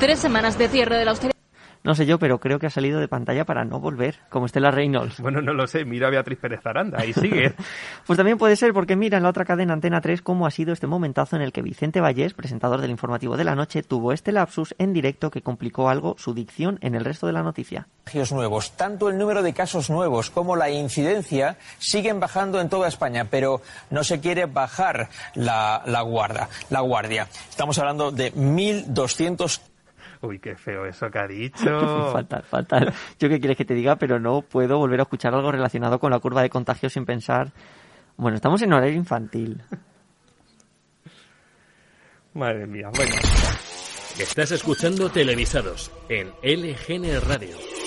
Tres 0.00 0.18
semanas 0.18 0.56
de 0.56 0.66
cierre 0.68 0.96
de 0.96 1.04
la 1.04 1.12
hostelería. 1.12 1.38
No 1.82 1.94
sé 1.94 2.04
yo, 2.04 2.18
pero 2.18 2.40
creo 2.40 2.58
que 2.58 2.66
ha 2.66 2.70
salido 2.70 3.00
de 3.00 3.08
pantalla 3.08 3.46
para 3.46 3.64
no 3.64 3.80
volver, 3.80 4.16
como 4.28 4.44
Estela 4.44 4.70
Reynolds. 4.70 5.18
Bueno, 5.20 5.40
no 5.40 5.54
lo 5.54 5.66
sé, 5.66 5.86
mira 5.86 6.08
a 6.08 6.10
Beatriz 6.10 6.38
Pérez 6.38 6.60
Aranda 6.64 7.04
y 7.04 7.12
sigue. 7.12 7.54
Pues 8.06 8.16
también 8.16 8.38
puede 8.38 8.56
ser 8.56 8.72
porque 8.72 8.96
mira 8.96 9.18
en 9.18 9.22
la 9.22 9.28
otra 9.28 9.44
cadena 9.44 9.72
Antena 9.72 10.00
3 10.00 10.20
cómo 10.20 10.46
ha 10.46 10.50
sido 10.50 10.72
este 10.72 10.86
momentazo 10.86 11.36
en 11.36 11.42
el 11.42 11.52
que 11.52 11.62
Vicente 11.62 12.00
Vallés, 12.00 12.34
presentador 12.34 12.80
del 12.80 12.90
informativo 12.90 13.36
de 13.36 13.44
la 13.44 13.54
noche, 13.54 13.82
tuvo 13.82 14.12
este 14.12 14.32
lapsus 14.32 14.74
en 14.78 14.92
directo 14.92 15.30
que 15.30 15.42
complicó 15.42 15.88
algo 15.88 16.16
su 16.18 16.34
dicción 16.34 16.78
en 16.80 16.94
el 16.94 17.04
resto 17.04 17.26
de 17.26 17.34
la 17.34 17.42
noticia. 17.42 17.86
nuevos. 18.32 18.72
Tanto 18.72 19.08
el 19.08 19.16
número 19.16 19.42
de 19.42 19.52
casos 19.52 19.90
nuevos 19.90 20.30
como 20.30 20.56
la 20.56 20.70
incidencia 20.70 21.56
siguen 21.78 22.20
bajando 22.20 22.60
en 22.60 22.68
toda 22.68 22.88
España, 22.88 23.26
pero 23.30 23.62
no 23.90 24.02
se 24.02 24.20
quiere 24.20 24.46
bajar 24.46 25.08
la, 25.34 25.82
la 25.86 26.00
guarda, 26.02 26.48
la 26.70 26.80
guardia. 26.80 27.28
Estamos 27.48 27.78
hablando 27.78 28.10
de 28.10 28.34
1.200 28.34 29.69
Uy, 30.22 30.38
qué 30.38 30.54
feo 30.54 30.84
eso 30.84 31.10
que 31.10 31.18
ha 31.18 31.26
dicho. 31.26 32.10
fatal, 32.12 32.42
fatal. 32.42 32.92
Yo 33.18 33.28
qué 33.28 33.38
quieres 33.40 33.56
que 33.56 33.64
te 33.64 33.74
diga, 33.74 33.96
pero 33.96 34.20
no 34.20 34.42
puedo 34.42 34.78
volver 34.78 35.00
a 35.00 35.04
escuchar 35.04 35.34
algo 35.34 35.50
relacionado 35.50 35.98
con 35.98 36.10
la 36.10 36.18
curva 36.18 36.42
de 36.42 36.50
contagio 36.50 36.90
sin 36.90 37.06
pensar. 37.06 37.52
Bueno, 38.16 38.36
estamos 38.36 38.60
en 38.62 38.72
horario 38.72 38.96
infantil. 38.96 39.62
Madre 42.34 42.66
mía, 42.66 42.90
bueno. 42.94 43.14
Estás 44.18 44.52
escuchando 44.52 45.08
Televisados 45.10 45.90
en 46.08 46.28
LGN 46.42 47.20
Radio. 47.26 47.79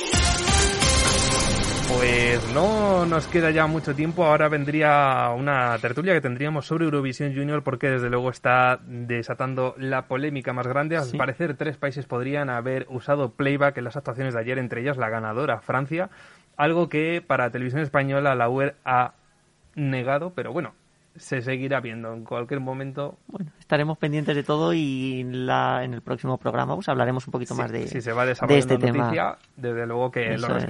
Pues 1.89 2.53
no 2.53 3.05
nos 3.05 3.27
queda 3.27 3.51
ya 3.51 3.67
mucho 3.67 3.93
tiempo. 3.93 4.25
Ahora 4.25 4.47
vendría 4.49 5.29
una 5.35 5.77
tertulia 5.79 6.13
que 6.13 6.21
tendríamos 6.21 6.65
sobre 6.65 6.85
Eurovisión 6.85 7.35
Junior 7.35 7.63
porque 7.63 7.89
desde 7.89 8.09
luego 8.09 8.29
está 8.29 8.79
desatando 8.85 9.75
la 9.77 10.07
polémica 10.07 10.53
más 10.53 10.65
grande. 10.67 10.97
Al 10.97 11.03
Sí. 11.05 11.17
parecer 11.17 11.55
tres 11.55 11.77
países 11.77 12.05
podrían 12.05 12.49
haber 12.49 12.87
usado 12.89 13.31
playback 13.31 13.77
en 13.77 13.83
las 13.83 13.95
actuaciones 13.97 14.33
de 14.33 14.39
ayer, 14.39 14.57
entre 14.57 14.81
ellas 14.81 14.97
la 14.97 15.09
ganadora 15.09 15.59
Francia, 15.61 16.09
algo 16.57 16.89
que 16.89 17.23
para 17.25 17.51
Televisión 17.51 17.81
Española 17.81 18.33
la 18.35 18.49
UER 18.49 18.75
ha 18.85 19.13
negado, 19.75 20.31
pero 20.33 20.51
bueno, 20.53 20.73
se 21.15 21.41
seguirá 21.41 21.79
viendo 21.79 22.13
en 22.13 22.23
cualquier 22.23 22.59
momento. 22.59 23.17
Estaremos 23.59 23.97
pendientes 23.97 24.35
de 24.35 24.43
todo 24.43 24.73
y 24.73 25.21
en, 25.21 25.45
la, 25.45 25.83
en 25.83 25.93
el 25.93 26.01
próximo 26.01 26.37
programa 26.37 26.75
pues, 26.75 26.89
hablaremos 26.89 27.27
un 27.27 27.31
poquito 27.31 27.53
más 27.55 27.71
de, 27.71 27.87
si 27.87 28.01
se 28.01 28.13
va 28.13 28.25
de 28.25 28.31
este 28.31 28.77
tema. 28.77 29.03
noticia, 29.05 29.37
desde 29.57 29.85
luego 29.85 30.09
que 30.11 30.33
Eso 30.33 30.47
lo 30.47 30.57
es. 30.57 30.65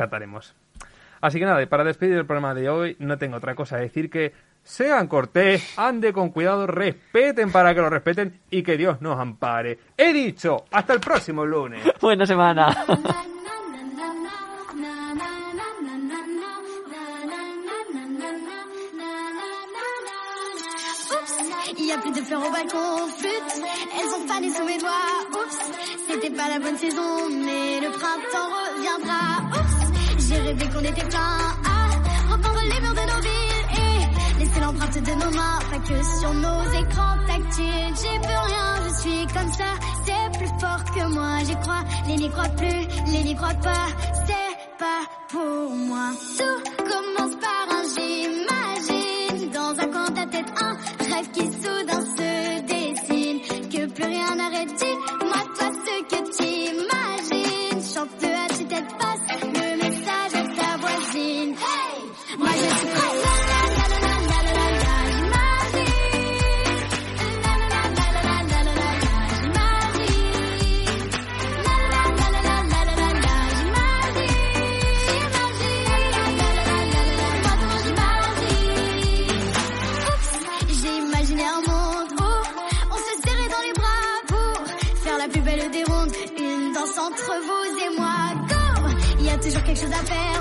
Así 1.24 1.40
que 1.40 1.46
nada, 1.46 1.62
y 1.62 1.68
para 1.68 1.86
despedir 1.86 2.18
el 2.18 2.26
programa 2.26 2.54
de 2.54 2.68
hoy, 2.68 2.98
no 3.00 3.18
tengo 3.18 3.38
otra 3.38 3.56
cosa 3.56 3.78
que 3.78 3.84
decir 3.84 4.10
que 4.10 4.34
sean 4.62 5.08
cortés, 5.08 5.74
ande 5.78 6.12
con 6.12 6.32
cuidado, 6.32 6.68
respeten 6.68 7.50
para 7.50 7.74
que 7.74 7.80
lo 7.80 7.90
respeten 7.90 8.42
y 8.50 8.62
que 8.62 8.76
Dios 8.76 9.02
nos 9.02 9.18
ampare. 9.18 9.80
He 9.96 10.12
dicho, 10.12 10.66
hasta 10.70 10.92
el 10.92 11.00
próximo 11.00 11.46
lunes. 11.46 11.82
Buena 12.02 12.26
semana. 12.26 12.76
Il 21.78 21.86
y 21.86 21.92
a 21.92 21.98
plus 22.00 22.12
de 22.12 22.22
fleurs 22.22 22.46
au 22.46 22.52
balcon, 22.52 23.08
flûte, 23.18 23.64
elles 23.98 24.14
ont 24.14 24.28
fané 24.28 24.50
sous 24.52 24.66
mes 24.66 24.78
doigts. 24.78 24.92
Oups, 25.32 25.72
c'était 26.08 26.32
pas 26.32 26.50
la 26.50 26.60
bonne 26.60 26.78
saison, 26.78 27.30
mais 27.30 27.80
le 27.80 27.90
printemps 27.92 28.50
reviendra. 28.76 29.63
J'ai 30.34 30.40
rêvé 30.40 30.66
qu'on 30.74 30.80
était 30.80 31.08
plein 31.08 31.20
à 31.20 32.34
reprendre 32.34 32.62
les 32.64 32.82
murs 32.82 32.94
de 32.94 33.06
nos 33.12 33.22
villes 33.22 33.66
et 33.78 34.40
laisser 34.40 34.60
l'empreinte 34.62 34.96
de 34.96 35.12
nos 35.12 35.32
mains, 35.32 35.60
pas 35.70 35.78
que 35.78 36.04
sur 36.20 36.34
nos 36.34 36.64
écrans 36.82 37.18
tactiles. 37.28 37.94
J'ai 38.02 38.20
plus 38.20 38.40
rien, 38.48 38.68
je 38.88 38.94
suis 39.02 39.28
comme 39.28 39.54
ça, 39.54 39.70
c'est 40.06 40.38
plus 40.40 40.52
fort 40.60 40.84
que 40.86 41.14
moi. 41.14 41.38
J'y 41.46 41.56
crois, 41.58 41.84
les 42.08 42.16
n'y 42.16 42.30
croient 42.32 42.50
plus, 42.58 43.12
les 43.12 43.24
n'y 43.24 43.36
croient 43.36 43.62
pas, 43.62 43.88
c'est 44.26 44.80
pas 44.80 45.02
pour 45.30 45.70
moi. 45.76 46.12
Tout 46.38 46.84
commence 46.84 47.36
par 47.36 47.66
un 47.78 47.84
j'imagine, 47.94 49.52
dans 49.52 49.80
un 49.80 49.88
coin 49.92 50.10
de 50.10 50.16
ta 50.16 50.26
tête, 50.26 50.52
un 50.60 51.14
rêve 51.14 51.32
qui 51.32 51.46
soudain 51.62 52.03
bed. 90.06 90.33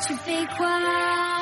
tu 0.00 0.14
fais 0.24 0.46
quoi 0.56 1.41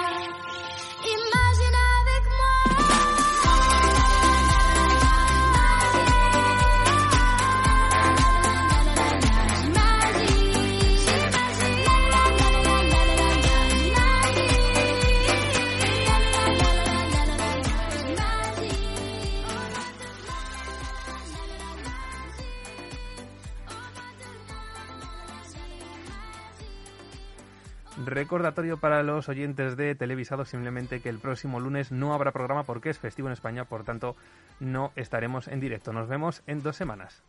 recordatorio 28.30 28.76
para 28.76 29.02
los 29.02 29.28
oyentes 29.28 29.76
de 29.76 29.96
Televisado, 29.96 30.44
simplemente 30.44 31.00
que 31.00 31.08
el 31.08 31.18
próximo 31.18 31.58
lunes 31.58 31.90
no 31.90 32.14
habrá 32.14 32.30
programa 32.30 32.62
porque 32.62 32.88
es 32.88 32.96
festivo 32.96 33.26
en 33.26 33.32
España, 33.32 33.64
por 33.64 33.82
tanto 33.82 34.14
no 34.60 34.92
estaremos 34.94 35.48
en 35.48 35.58
directo. 35.58 35.92
Nos 35.92 36.08
vemos 36.08 36.44
en 36.46 36.62
dos 36.62 36.76
semanas. 36.76 37.24